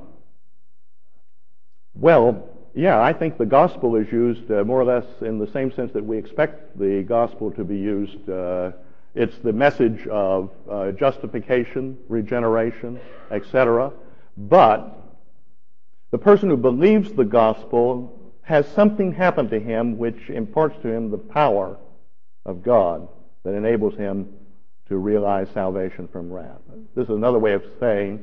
[1.95, 5.73] Well, yeah, I think the gospel is used uh, more or less in the same
[5.73, 8.29] sense that we expect the gospel to be used.
[8.29, 8.73] Uh,
[9.15, 13.01] it's the message of uh, justification, regeneration,
[13.31, 13.93] etc.
[14.37, 14.97] But
[16.13, 21.11] the person who believes the gospel has something happen to him which imparts to him
[21.11, 21.77] the power
[22.45, 23.09] of God
[23.45, 24.33] that enables him
[24.89, 26.61] to realize salvation from wrath.
[26.95, 28.21] This is another way of saying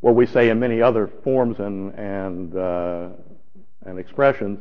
[0.00, 3.08] what we say in many other forms and, and uh,
[3.86, 4.58] and expressions.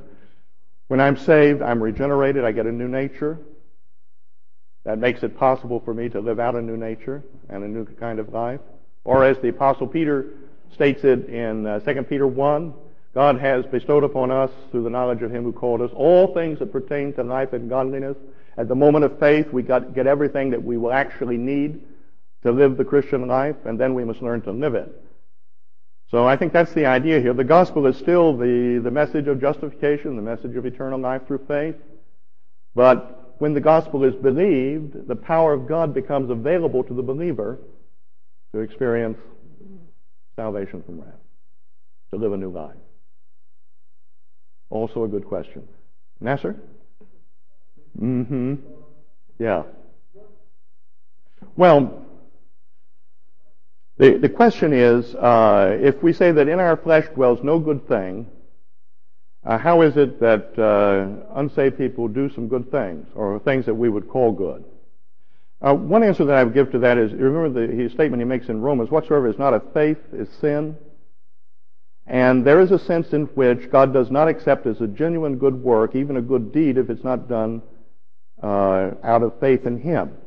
[0.87, 3.39] When I'm saved, I'm regenerated, I get a new nature.
[4.83, 7.85] That makes it possible for me to live out a new nature and a new
[7.85, 8.59] kind of life.
[9.03, 10.27] Or as the Apostle Peter
[10.73, 12.73] states it in uh, 2 Peter 1,
[13.13, 16.59] God has bestowed upon us, through the knowledge of Him who called us, all things
[16.59, 18.17] that pertain to life and godliness.
[18.57, 21.81] At the moment of faith, we got, get everything that we will actually need
[22.43, 25.03] to live the Christian life, and then we must learn to live it.
[26.11, 27.33] So I think that's the idea here.
[27.33, 31.45] The gospel is still the, the message of justification, the message of eternal life through
[31.47, 31.75] faith.
[32.75, 37.59] But when the gospel is believed, the power of God becomes available to the believer
[38.53, 39.17] to experience
[40.35, 41.13] salvation from wrath,
[42.11, 42.75] to live a new life.
[44.69, 45.65] Also a good question.
[46.19, 46.57] Nasser?
[47.99, 48.55] Mm-hmm.
[49.39, 49.63] Yeah.
[51.55, 52.05] Well,
[54.01, 57.87] the, the question is, uh, if we say that in our flesh dwells no good
[57.87, 58.25] thing,
[59.45, 63.75] uh, how is it that uh, unsaved people do some good things, or things that
[63.75, 64.65] we would call good?
[65.61, 68.49] Uh, one answer that I would give to that is, remember the statement he makes
[68.49, 70.75] in Romans, whatsoever is not of faith is sin.
[72.07, 75.61] And there is a sense in which God does not accept as a genuine good
[75.61, 77.61] work, even a good deed, if it's not done
[78.41, 80.17] uh, out of faith in Him.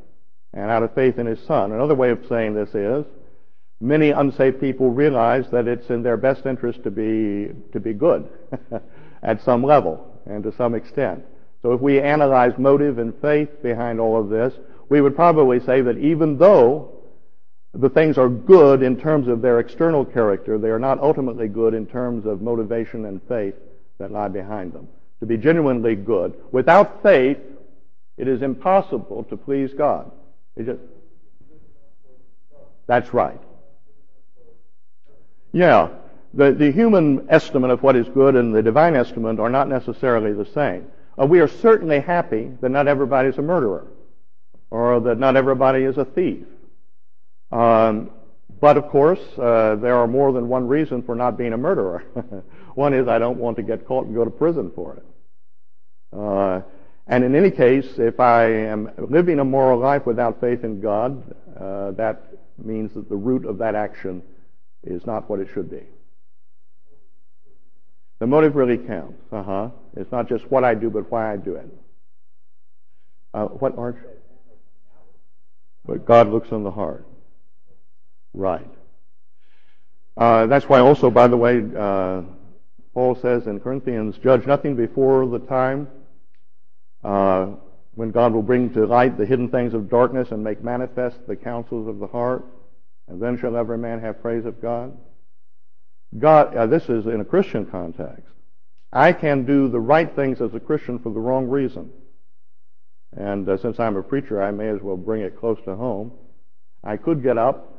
[0.54, 1.72] and out of faith in his Son.
[1.72, 3.04] Another way of saying this is,
[3.84, 8.28] many unsaved people realize that it's in their best interest to be, to be good
[9.22, 11.24] at some level and to some extent.
[11.62, 14.54] So if we analyze motive and faith behind all of this,
[14.88, 16.92] we would probably say that even though
[17.74, 21.74] the things are good in terms of their external character, they are not ultimately good
[21.74, 23.54] in terms of motivation and faith
[23.98, 24.88] that lie behind them.
[25.20, 26.34] To be genuinely good.
[26.52, 27.38] Without faith,
[28.16, 30.10] it is impossible to please God.
[30.56, 30.80] Just,
[32.86, 33.40] that's right.
[35.54, 35.90] Yeah.
[36.34, 40.32] The, the human estimate of what is good and the divine estimate are not necessarily
[40.32, 40.88] the same.
[41.18, 43.86] Uh, we are certainly happy that not everybody is a murderer
[44.70, 46.44] or that not everybody is a thief.
[47.52, 48.10] Um,
[48.60, 52.02] but of course, uh, there are more than one reason for not being a murderer.
[52.74, 55.06] one is I don't want to get caught and go to prison for it.
[56.18, 56.62] Uh,
[57.06, 61.22] and in any case, if I am living a moral life without faith in God,
[61.60, 62.24] uh, that
[62.58, 64.20] means that the root of that action
[64.84, 65.82] is not what it should be.
[68.20, 69.20] The motive really counts.
[69.32, 69.68] Uh huh.
[69.96, 71.68] It's not just what I do, but why I do it.
[73.32, 73.96] Uh, what, Arch?
[75.84, 77.06] But God looks on the heart.
[78.32, 78.70] Right.
[80.16, 82.22] Uh, that's why also, by the way, uh,
[82.94, 85.88] Paul says in Corinthians, judge nothing before the time
[87.02, 87.48] uh,
[87.94, 91.36] when God will bring to light the hidden things of darkness and make manifest the
[91.36, 92.44] counsels of the heart,
[93.08, 94.96] and then shall every man have praise of God.
[96.18, 98.22] God, uh, this is in a Christian context.
[98.92, 101.90] I can do the right things as a Christian for the wrong reason.
[103.16, 106.12] And uh, since I'm a preacher, I may as well bring it close to home.
[106.82, 107.74] I could get up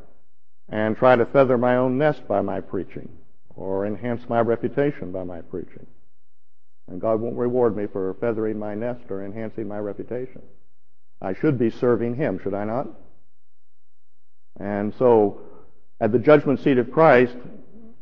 [0.69, 3.09] and try to feather my own nest by my preaching
[3.55, 5.87] or enhance my reputation by my preaching.
[6.87, 10.41] And God won't reward me for feathering my nest or enhancing my reputation.
[11.21, 12.87] I should be serving Him, should I not?
[14.59, 15.41] And so,
[15.99, 17.35] at the judgment seat of Christ,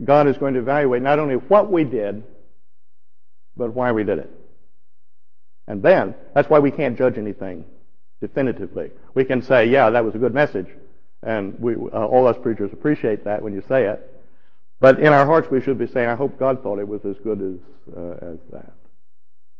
[0.03, 2.23] God is going to evaluate not only what we did,
[3.55, 4.29] but why we did it.
[5.67, 7.65] And then, that's why we can't judge anything
[8.21, 8.91] definitively.
[9.13, 10.67] We can say, yeah, that was a good message,
[11.21, 14.09] and we, uh, all us preachers appreciate that when you say it.
[14.79, 17.15] But in our hearts, we should be saying, I hope God thought it was as
[17.23, 18.73] good as, uh, as that.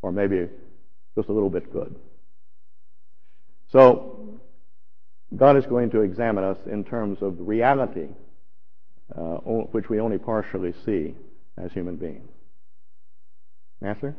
[0.02, 0.50] Or maybe
[1.16, 1.96] just a little bit good.
[3.72, 4.32] So,
[5.36, 8.07] God is going to examine us in terms of reality,
[9.15, 9.38] uh,
[9.71, 11.15] which we only partially see
[11.57, 12.29] as human beings.
[13.81, 14.15] Answer?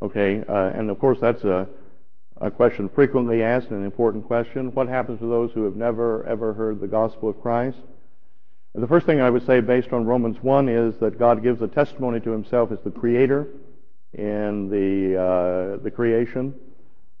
[0.00, 1.68] Okay, uh, and of course that's a,
[2.40, 4.72] a question frequently asked, an important question.
[4.74, 7.78] What happens to those who have never ever heard the gospel of Christ?
[8.74, 11.66] The first thing I would say, based on Romans 1, is that God gives a
[11.66, 13.48] testimony to Himself as the Creator
[14.12, 16.54] in the uh, the creation.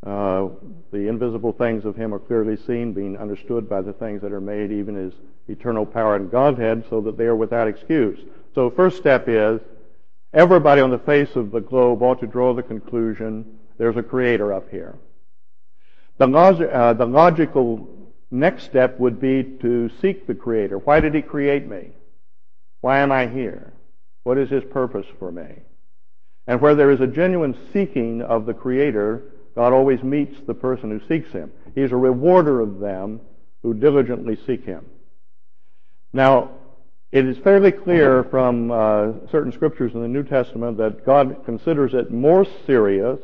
[0.06, 0.48] Uh,
[0.92, 4.40] the invisible things of Him are clearly seen, being understood by the things that are
[4.40, 5.12] made, even His
[5.48, 8.18] eternal power and Godhead, so that they are without excuse.
[8.54, 9.60] So, first step is
[10.32, 14.52] everybody on the face of the globe ought to draw the conclusion there's a Creator
[14.52, 14.98] up here.
[16.18, 17.88] The, log- uh, the logical
[18.30, 20.78] next step would be to seek the Creator.
[20.78, 21.90] Why did He create me?
[22.82, 23.72] Why am I here?
[24.24, 25.62] What is His purpose for me?
[26.46, 29.22] And where there is a genuine seeking of the Creator,
[29.54, 31.50] God always meets the person who seeks Him.
[31.74, 33.20] He's a rewarder of them
[33.62, 34.86] who diligently seek Him.
[36.12, 36.50] Now,
[37.10, 41.94] it is fairly clear from uh, certain scriptures in the New Testament that God considers
[41.94, 43.18] it more serious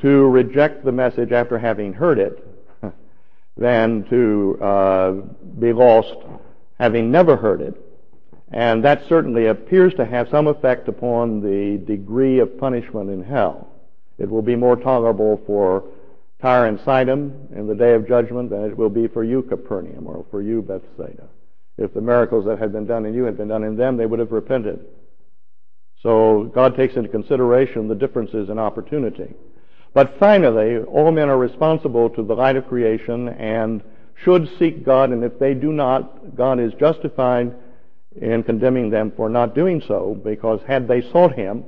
[0.00, 2.46] to reject the message after having heard it
[3.56, 5.10] than to uh,
[5.58, 6.14] be lost
[6.78, 7.80] having never heard it.
[8.52, 13.68] And that certainly appears to have some effect upon the degree of punishment in hell.
[14.18, 15.84] It will be more tolerable for
[16.40, 20.06] Tyre and Sidon in the day of judgment than it will be for you, Capernaum,
[20.06, 21.28] or for you, Bethsaida.
[21.78, 24.06] If the miracles that had been done in you had been done in them, they
[24.06, 24.84] would have repented.
[26.02, 29.34] So God takes into consideration the differences in opportunity.
[29.94, 33.82] But finally, all men are responsible to the light of creation and
[34.22, 37.54] should seek God, and if they do not, God is justified
[38.20, 41.64] in condemning them for not doing so, because had they sought Him,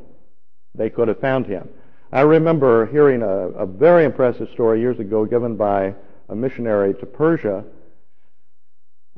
[0.75, 1.69] they could have found Him.
[2.17, 5.95] I remember hearing a, a very impressive story years ago given by
[6.31, 7.63] a missionary to Persia,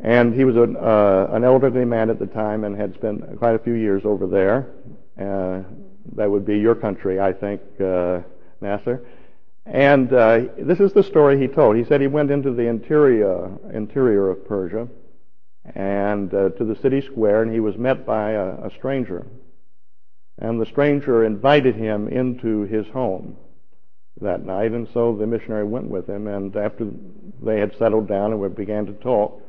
[0.03, 3.55] and he was a, uh, an elderly man at the time and had spent quite
[3.55, 4.73] a few years over there.
[5.17, 5.63] Uh,
[6.17, 8.19] that would be your country, I think, uh,
[8.61, 9.07] Nasser.
[9.65, 11.77] And uh, this is the story he told.
[11.77, 14.89] He said he went into the interior interior of Persia
[15.77, 19.25] and uh, to the city square, and he was met by a, a stranger.
[20.39, 23.37] And the stranger invited him into his home.
[24.21, 26.27] that night, and so the missionary went with him.
[26.27, 26.89] And after
[27.41, 29.41] they had settled down and began to talk,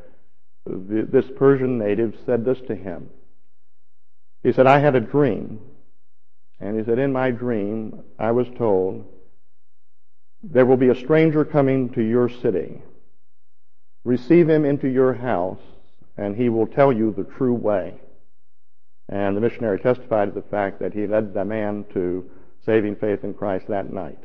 [0.65, 3.09] this Persian native said this to him.
[4.43, 5.59] He said, I had a dream.
[6.59, 9.05] And he said, In my dream, I was told,
[10.43, 12.81] there will be a stranger coming to your city.
[14.03, 15.59] Receive him into your house,
[16.17, 17.99] and he will tell you the true way.
[19.09, 22.29] And the missionary testified to the fact that he led the man to
[22.65, 24.19] saving faith in Christ that night.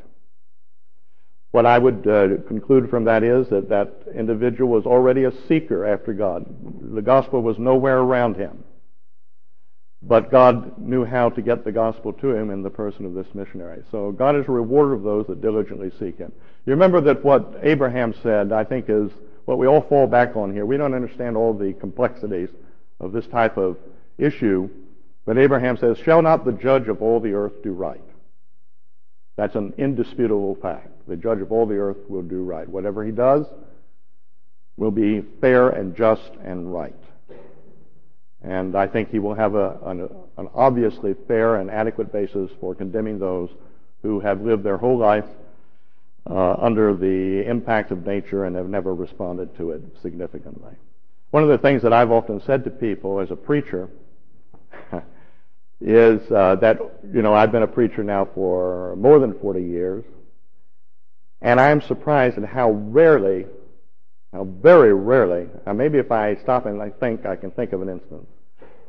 [1.51, 5.85] What I would uh, conclude from that is that that individual was already a seeker
[5.85, 6.45] after God.
[6.93, 8.63] The gospel was nowhere around him.
[10.03, 13.33] But God knew how to get the gospel to him in the person of this
[13.33, 13.83] missionary.
[13.89, 16.31] So God is a rewarder of those that diligently seek him.
[16.65, 19.09] You remember that what Abraham said, I think, is
[19.45, 20.65] what we all fall back on here.
[20.65, 22.49] We don't understand all the complexities
[22.99, 23.77] of this type of
[24.17, 24.69] issue.
[25.25, 28.01] But Abraham says, Shall not the judge of all the earth do right?
[29.35, 30.89] That's an indisputable fact.
[31.07, 32.67] The judge of all the earth will do right.
[32.67, 33.45] Whatever he does
[34.77, 36.95] will be fair and just and right.
[38.41, 42.75] And I think he will have a, an, an, obviously fair and adequate basis for
[42.75, 43.49] condemning those
[44.03, 45.25] who have lived their whole life
[46.29, 50.73] uh, under the impact of nature and have never responded to it significantly.
[51.31, 53.89] One of the things that I've often said to people as a preacher
[55.81, 56.79] is uh, that,
[57.13, 60.03] you know, I've been a preacher now for more than 40 years,
[61.41, 63.45] and I'm surprised at how rarely,
[64.33, 67.89] how very rarely, maybe if I stop and I think, I can think of an
[67.89, 68.27] instance,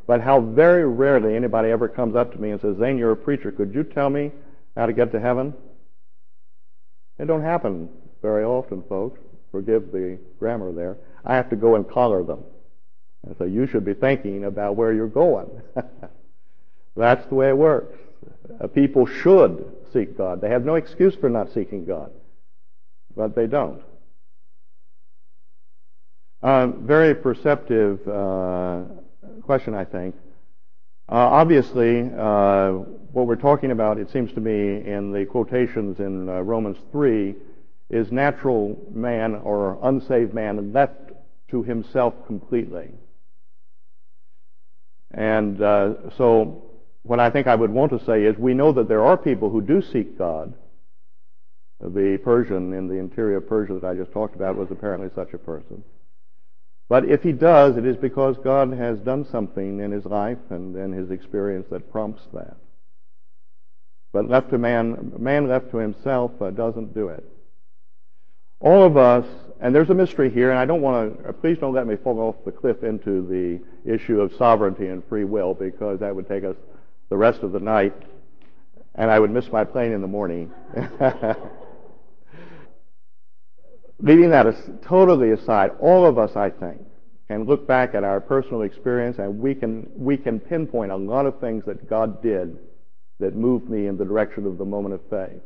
[0.07, 3.17] but how very rarely anybody ever comes up to me and says, Zane, you're a
[3.17, 3.51] preacher.
[3.51, 4.31] Could you tell me
[4.77, 5.53] how to get to heaven?
[7.19, 7.89] It don't happen
[8.23, 9.19] very often, folks.
[9.51, 10.97] Forgive the grammar there.
[11.25, 12.45] I have to go and collar them.
[13.27, 15.51] And so you should be thinking about where you're going.
[16.97, 17.99] That's the way it works.
[18.61, 20.41] Uh, people should seek God.
[20.41, 22.13] They have no excuse for not seeking God,
[23.15, 23.83] but they don't.
[26.43, 28.83] Uh, very perceptive uh,
[29.43, 30.15] question, I think.
[31.09, 32.71] Uh, obviously, uh,
[33.13, 37.35] what we're talking about, it seems to me, in the quotations in uh, Romans 3,
[37.91, 41.13] is natural man or unsaved man left
[41.49, 42.91] to himself completely.
[45.13, 46.65] And uh, so,
[47.03, 49.51] what I think I would want to say is we know that there are people
[49.51, 50.55] who do seek God.
[51.81, 55.33] The Persian in the interior of Persia that I just talked about was apparently such
[55.35, 55.85] a person.
[56.89, 60.77] But if he does, it is because God has done something in his life and
[60.77, 62.57] in his experience that prompts that.
[64.13, 67.25] But left to man, man left to himself uh, doesn't do it.
[68.61, 69.27] All of us,
[69.61, 71.97] and there's a mystery here, and I don't want to, uh, please don't let me
[71.97, 76.29] fall off the cliff into the issue of sovereignty and free will because that would
[76.29, 76.57] take us
[77.11, 77.95] the rest of the night,
[78.95, 80.51] and I would miss my plane in the morning.
[84.01, 86.83] leaving that as, totally aside, all of us, I think,
[87.29, 91.27] can look back at our personal experience and we can, we can pinpoint a lot
[91.27, 92.57] of things that God did
[93.19, 95.41] that moved me in the direction of the moment of faith.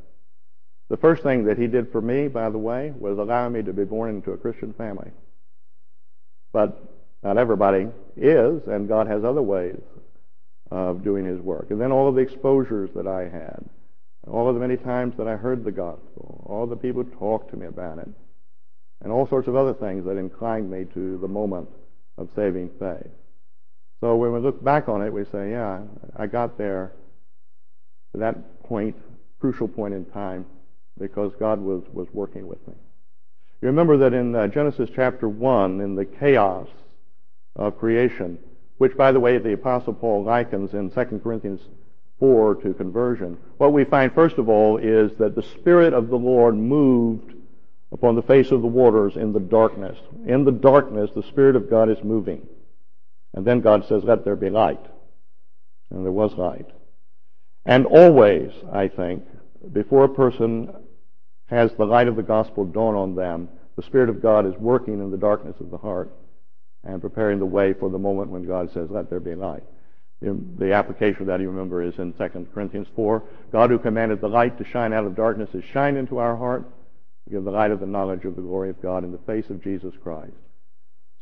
[0.91, 3.73] The first thing that He did for me, by the way, was allow me to
[3.73, 5.11] be born into a Christian family.
[6.53, 6.83] But
[7.23, 7.87] not everybody
[8.17, 9.81] is, and God has other ways
[10.71, 11.71] of doing His work.
[11.71, 13.65] And then all of the exposures that I had,
[14.27, 17.51] all of the many times that I heard the gospel, all the people who talked
[17.53, 18.09] to me about it,
[19.03, 21.69] and all sorts of other things that inclined me to the moment
[22.19, 23.11] of saving faith.
[24.01, 25.83] So when we look back on it, we say, yeah,
[26.17, 26.93] I got there
[28.13, 28.97] to that point,
[29.39, 30.47] crucial point in time,
[31.01, 32.75] because God was, was working with me.
[33.63, 36.69] You remember that in uh, Genesis chapter 1, in the chaos
[37.57, 38.39] of creation,
[38.79, 41.61] which, by the way, the Apostle Paul likens in 2 Corinthians
[42.21, 46.17] 4 to conversion, what we find, first of all, is that the Spirit of the
[46.17, 47.35] Lord moved
[47.93, 49.99] upon the face of the waters in the darkness.
[50.27, 52.47] In the darkness, the Spirit of God is moving.
[53.35, 54.85] And then God says, Let there be light.
[55.91, 56.67] And there was light.
[57.67, 59.25] And always, I think,
[59.73, 60.73] before a person
[61.51, 64.95] has the light of the gospel dawn on them, the Spirit of God is working
[64.95, 66.11] in the darkness of the heart
[66.85, 69.65] and preparing the way for the moment when God says, Let there be light.
[70.23, 73.23] The application of that, you remember, is in 2 Corinthians 4.
[73.53, 76.65] God who commanded the light to shine out of darkness has shined into our heart
[77.31, 79.63] give the light of the knowledge of the glory of God in the face of
[79.63, 80.33] Jesus Christ.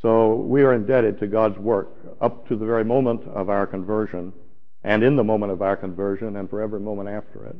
[0.01, 4.33] So we are indebted to God's work up to the very moment of our conversion,
[4.85, 7.57] and in the moment of our conversion, and for every moment after it.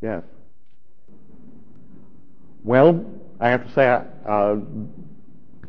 [0.00, 0.22] Yes.
[2.62, 3.04] Well,
[3.40, 3.86] I have to say,
[4.26, 4.56] uh,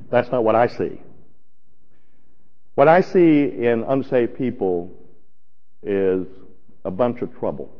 [0.10, 1.02] that's not what I see.
[2.76, 4.92] What I see in unsaved people
[5.84, 6.28] is
[6.84, 7.72] a bunch of trouble.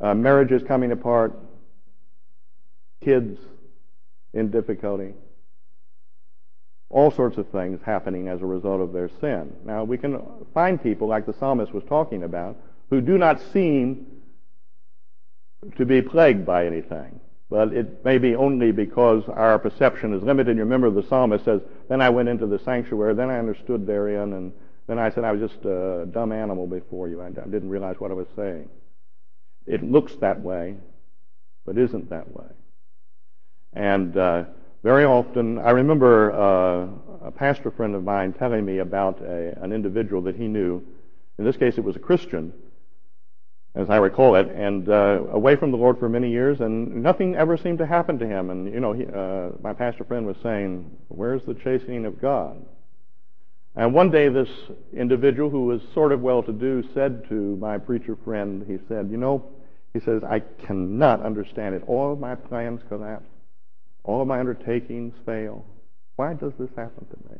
[0.00, 1.38] uh, marriages coming apart,
[3.04, 3.38] kids
[4.32, 5.14] in difficulty,
[6.88, 9.52] all sorts of things happening as a result of their sin.
[9.64, 10.20] Now, we can
[10.54, 12.56] find people, like the psalmist was talking about,
[12.88, 14.06] who do not seem
[15.76, 17.20] to be plagued by anything.
[17.48, 20.56] But it may be only because our perception is limited.
[20.56, 24.32] You remember the psalmist says, Then I went into the sanctuary, then I understood therein,
[24.34, 24.52] and
[24.86, 27.22] then I said, I was just a dumb animal before you.
[27.22, 28.68] I didn't realize what I was saying.
[29.66, 30.76] It looks that way,
[31.66, 32.46] but isn't that way.
[33.72, 34.44] And uh,
[34.82, 39.72] very often, I remember uh, a pastor friend of mine telling me about a, an
[39.72, 40.82] individual that he knew.
[41.38, 42.52] In this case, it was a Christian
[43.74, 47.36] as I recall it, and uh, away from the Lord for many years, and nothing
[47.36, 48.50] ever seemed to happen to him.
[48.50, 52.64] And you know, he, uh, my pastor friend was saying, "Where's the chastening of God?"
[53.76, 54.48] And one day, this
[54.92, 59.44] individual who was sort of well-to-do said to my preacher friend, he said, "You know,"
[59.94, 61.84] he says, "I cannot understand it.
[61.86, 63.28] All of my plans collapse.
[64.02, 65.64] All of my undertakings fail.
[66.16, 67.38] Why does this happen to me?"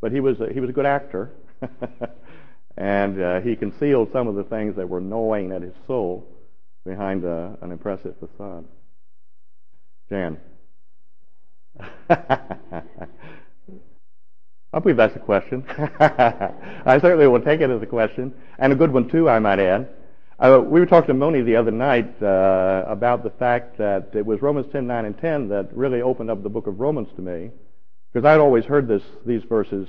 [0.00, 1.32] But he was a, he was a good actor.
[2.76, 6.26] And uh, he concealed some of the things that were gnawing at his soul
[6.84, 8.64] behind uh, an impressive facade.
[10.08, 10.38] Jan.
[14.74, 15.64] I believe that's a question.
[16.00, 19.60] I certainly will take it as a question, and a good one too, I might
[19.60, 19.88] add.
[20.38, 24.26] Uh, we were talking to Moni the other night uh, about the fact that it
[24.26, 27.22] was Romans 10, 9, and 10 that really opened up the book of Romans to
[27.22, 27.50] me,
[28.12, 29.88] because I'd always heard this, these verses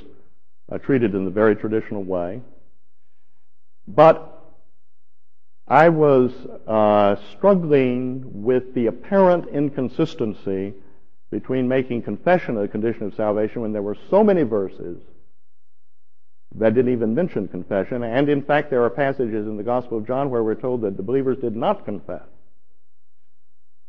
[0.72, 2.42] uh, treated in the very traditional way.
[3.88, 4.32] But
[5.68, 6.32] I was
[6.68, 10.74] uh, struggling with the apparent inconsistency
[11.32, 15.02] between making confession a condition of salvation when there were so many verses
[16.56, 18.04] that didn't even mention confession.
[18.04, 20.98] And in fact, there are passages in the Gospel of John where we're told that
[20.98, 22.24] the believers did not confess.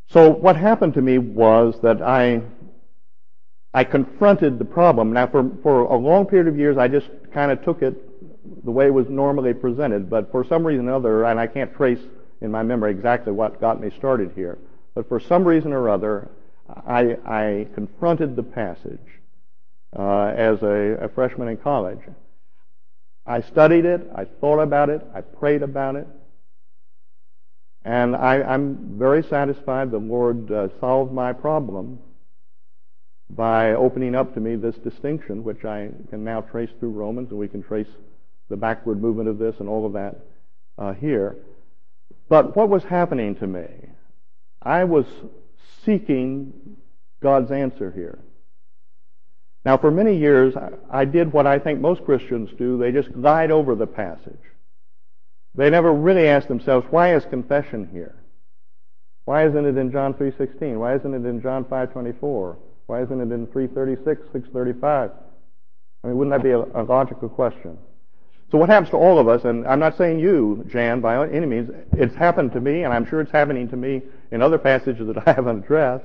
[0.08, 2.42] So what happened to me was that I
[3.74, 5.12] I confronted the problem.
[5.12, 7.94] Now, for, for a long period of years, I just kind of took it
[8.64, 11.74] the way it was normally presented, but for some reason or other, and I can't
[11.74, 12.00] trace
[12.40, 14.58] in my memory exactly what got me started here,
[14.94, 16.30] but for some reason or other,
[16.68, 18.98] I, I confronted the passage
[19.96, 22.00] uh, as a, a freshman in college.
[23.26, 26.06] I studied it, I thought about it, I prayed about it,
[27.84, 31.98] and I, am very satisfied the Lord uh, solved my problem
[33.30, 37.38] by opening up to me this distinction, which I can now trace through Romans, and
[37.38, 37.88] we can trace
[38.48, 40.16] the backward movement of this and all of that
[40.78, 41.36] uh, here.
[42.28, 43.66] But what was happening to me?
[44.62, 45.06] I was
[45.84, 46.76] seeking
[47.22, 48.18] God's answer here.
[49.64, 50.54] Now, for many years,
[50.90, 52.78] I did what I think most Christians do.
[52.78, 54.38] They just glide over the passage.
[55.56, 58.14] They never really ask themselves, why is confession here?
[59.24, 60.78] Why isn't it in John 3.16?
[60.78, 62.56] Why isn't it in John 5.24?
[62.86, 65.10] Why isn't it in 336, 635?
[66.04, 67.76] I mean, wouldn't that be a, a logical question?
[68.50, 71.46] So what happens to all of us, and I'm not saying you, Jan, by any
[71.46, 75.08] means, it's happened to me, and I'm sure it's happening to me in other passages
[75.08, 76.04] that I haven't addressed,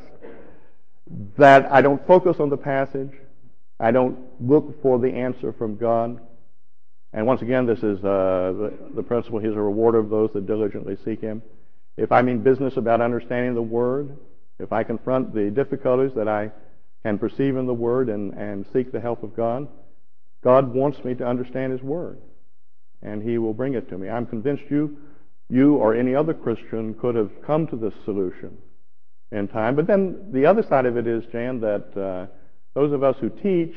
[1.37, 3.11] that I don't focus on the passage,
[3.79, 6.19] I don't look for the answer from God.
[7.13, 10.47] And once again, this is uh, the, the principle, He's a rewarder of those that
[10.47, 11.43] diligently seek Him.
[11.95, 14.17] If I mean business about understanding the Word,
[14.57, 16.51] if I confront the difficulties that I
[17.03, 19.67] can perceive in the Word and, and seek the help of God,
[20.43, 22.17] God wants me to understand His Word
[23.03, 24.09] and he will bring it to me.
[24.09, 24.97] I'm convinced you,
[25.49, 28.57] you or any other Christian could have come to this solution
[29.31, 29.75] in time.
[29.75, 32.31] But then the other side of it is, Jan, that uh,
[32.73, 33.75] those of us who teach,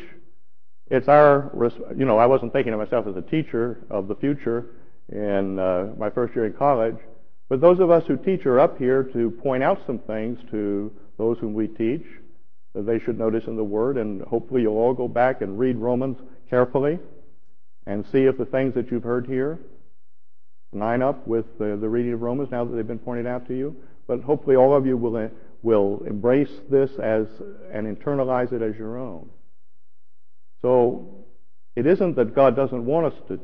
[0.88, 1.50] it's our,
[1.96, 4.66] you know, I wasn't thinking of myself as a teacher of the future
[5.10, 6.96] in uh, my first year in college,
[7.48, 10.92] but those of us who teach are up here to point out some things to
[11.18, 12.04] those whom we teach
[12.74, 15.76] that they should notice in the Word, and hopefully you'll all go back and read
[15.76, 16.16] Romans
[16.50, 16.98] carefully
[17.86, 19.58] and see if the things that you've heard here
[20.72, 23.56] line up with the, the reading of Romans now that they've been pointed out to
[23.56, 23.76] you.
[24.06, 25.30] But hopefully all of you will,
[25.62, 27.26] will embrace this as
[27.72, 29.28] and internalize it as your own.
[30.62, 31.24] So
[31.76, 33.40] it isn't that God doesn't want us to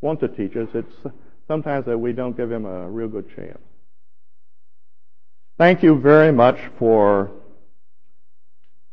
[0.00, 0.68] want to teach us.
[0.74, 1.14] It's
[1.46, 3.58] sometimes that we don't give him a real good chance.
[5.58, 7.30] Thank you very much for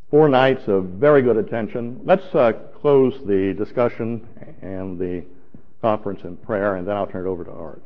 [0.09, 2.01] four nights of very good attention.
[2.03, 4.27] Let's uh, close the discussion
[4.61, 5.25] and the
[5.81, 7.85] conference in prayer, and then I'll turn it over to Arch.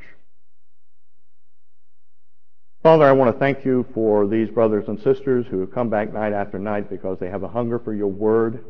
[2.83, 6.11] Father, I want to thank you for these brothers and sisters who have come back
[6.11, 8.63] night after night because they have a hunger for your word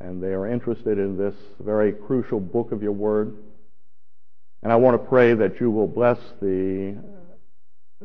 [0.00, 3.36] and they are interested in this very crucial book of your word.
[4.62, 6.96] And I want to pray that you will bless the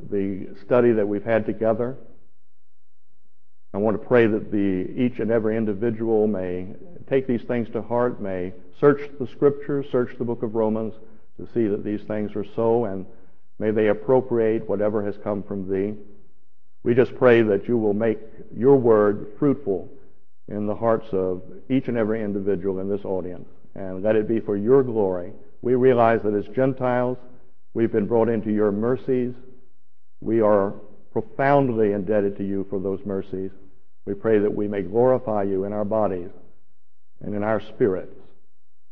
[0.10, 1.96] the study that we've had together.
[3.74, 6.68] I want to pray that the, each and every individual may
[7.10, 10.94] take these things to heart, may search the scriptures, search the book of Romans
[11.38, 13.06] to see that these things are so, and
[13.58, 15.96] may they appropriate whatever has come from thee.
[16.84, 18.20] We just pray that you will make
[18.56, 19.90] your word fruitful
[20.50, 24.40] in the hearts of each and every individual in this audience, and let it be
[24.40, 25.32] for your glory.
[25.64, 27.18] We realize that as Gentiles,
[27.74, 29.34] we've been brought into your mercies.
[30.20, 30.76] We are
[31.12, 33.50] profoundly indebted to you for those mercies.
[34.06, 36.30] We pray that we may glorify you in our bodies
[37.22, 38.16] and in our spirits,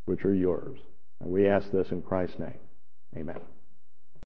[0.05, 0.79] which are yours.
[1.19, 2.59] And we ask this in Christ's name.
[3.17, 3.41] Amen.